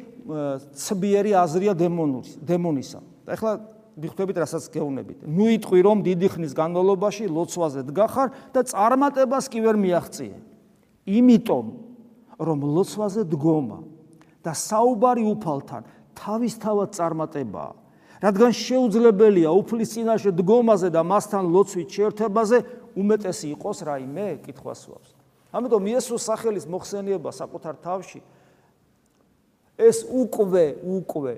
[0.77, 2.99] ცბიერი აზრია დემონური, დემონისა.
[3.25, 3.51] და ეხლა
[3.97, 5.17] მიხვდებით, რასაც გეუბნებით.
[5.25, 10.37] ნუ იტყვი რომ დიდი ხნის განმავლობაში ლოცვაზე დგახარ და წარმატებას კი ვერ მიაღწიე.
[11.07, 11.86] იმიტომ
[12.37, 13.79] რომ ლოცვაზე დგომა
[14.45, 15.81] და საუბარი უფალთან
[16.17, 17.73] თავისთავად წარმატებაა.
[18.17, 22.57] რადგან შეუძლებელია უფლის წინაშე დგომაზე და მასთან ლოცვით შეერთებაზე
[22.97, 25.09] უმეტესი იყოს რაიმე კითხვას ვავს.
[25.53, 28.21] ამიტომ იესოს სახელის მოხსენება საკუთარ თავში
[29.77, 31.33] ეს უკვე უკვე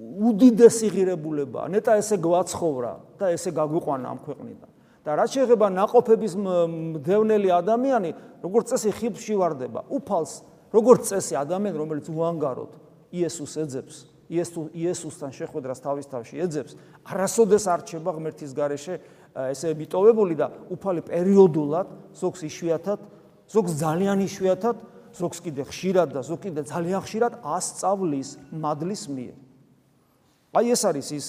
[0.00, 1.66] უდიდესი ღირებულებაა.
[1.70, 4.70] ნეტა ესე გვაცხოვრა და ესე გაგვიყვანა ამ ქვეყნიდან.
[5.04, 9.84] და რაც შეეხება ناقოფების მდევნელი ადამიანი, როგორც წესი ხიფში ვარდება.
[9.92, 10.32] უფალს,
[10.72, 12.72] როგორც წესი ადამიანი, რომელიც უანგაროდ
[13.12, 13.96] იესოს ეძებს,
[14.32, 16.72] იესოსთან შეხვედრას თავის თავში ეძებს,
[17.04, 18.94] არასოდეს არ ჩება ღმერთის გარეშე
[19.52, 21.86] ესე მიტოვებული და უფალი პერიოდულად,
[22.16, 23.00] ზოგს იშვიათად,
[23.52, 24.76] ზოგს ძალიან იშვიათად,
[25.14, 29.36] ზოგს კიდე ხშირად და ზოგს კიდე ძალიან ხშირად ასწავლის მადლის მიერ.
[30.54, 31.26] აი ეს არის ის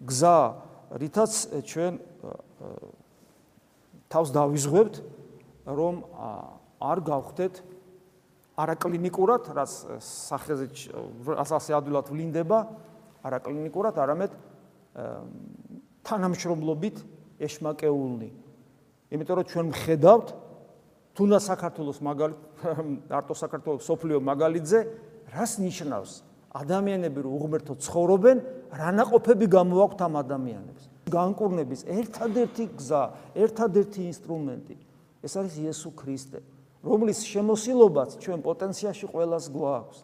[0.00, 0.38] გზა,
[0.98, 1.32] რითაც
[1.68, 1.92] ჩვენ
[4.10, 4.94] თავს დავიზღვევთ,
[5.70, 5.94] რომ
[6.82, 7.54] არ გავხდეთ
[8.60, 10.66] არაკლინიკურად, რაც სახეზე
[11.38, 12.58] ასე ადვილად ვლინდება,
[13.24, 14.34] არაკლინიკურად, არამედ
[16.04, 16.96] თანამშრომლობით
[17.40, 18.30] ეშმაკეულნი.
[19.14, 20.28] იმიტომ რომ ჩვენ მხედავთ
[21.14, 22.30] თუნდაც საქართველოს მაგალ
[23.10, 24.78] არტო საქართველოს სოფლიო მაგალითზე
[25.34, 26.10] რას ნიშნავს
[26.50, 28.36] ადამიანები რომ უღმერთო ცხოვრობენ,
[28.74, 30.89] რანაყოფები გამოაქვთ ამ ადამიანებს.
[31.10, 33.02] განკურნების ერთადერთი გზა,
[33.34, 34.76] ერთადერთი ინსტრუმენტი.
[35.20, 36.40] ეს არის იესო ქრისტე,
[36.80, 39.98] რომლის შემოსილობაც ჩვენ პოტენციაში ყოველას გვაქვს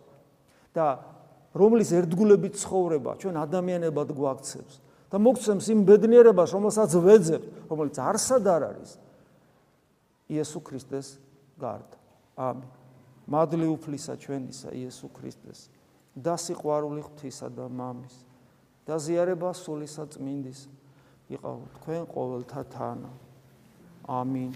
[0.77, 0.87] და
[1.57, 4.75] რომლის ერთგულებით ცხოვრება ჩვენ ადამიანებად გვაქცევს.
[5.07, 8.91] და მოგცემს იმ ბედნიერებას, რომელსაც ვეძებთ, რომელიც არსად არ არის.
[10.29, 11.17] იესო ქრისტეს
[11.57, 11.97] გარდა.
[12.37, 12.69] ამინ.
[13.31, 15.71] მადლი უფლისა ჩვენისა იესო ქრისტეს.
[16.17, 18.15] და სიყვარული ღვთისა და მამის.
[18.87, 20.69] და ზიარება სულისა წმინდის
[21.35, 23.11] იყავ თქვენ ყოველთა თანა.
[24.19, 24.51] ამინ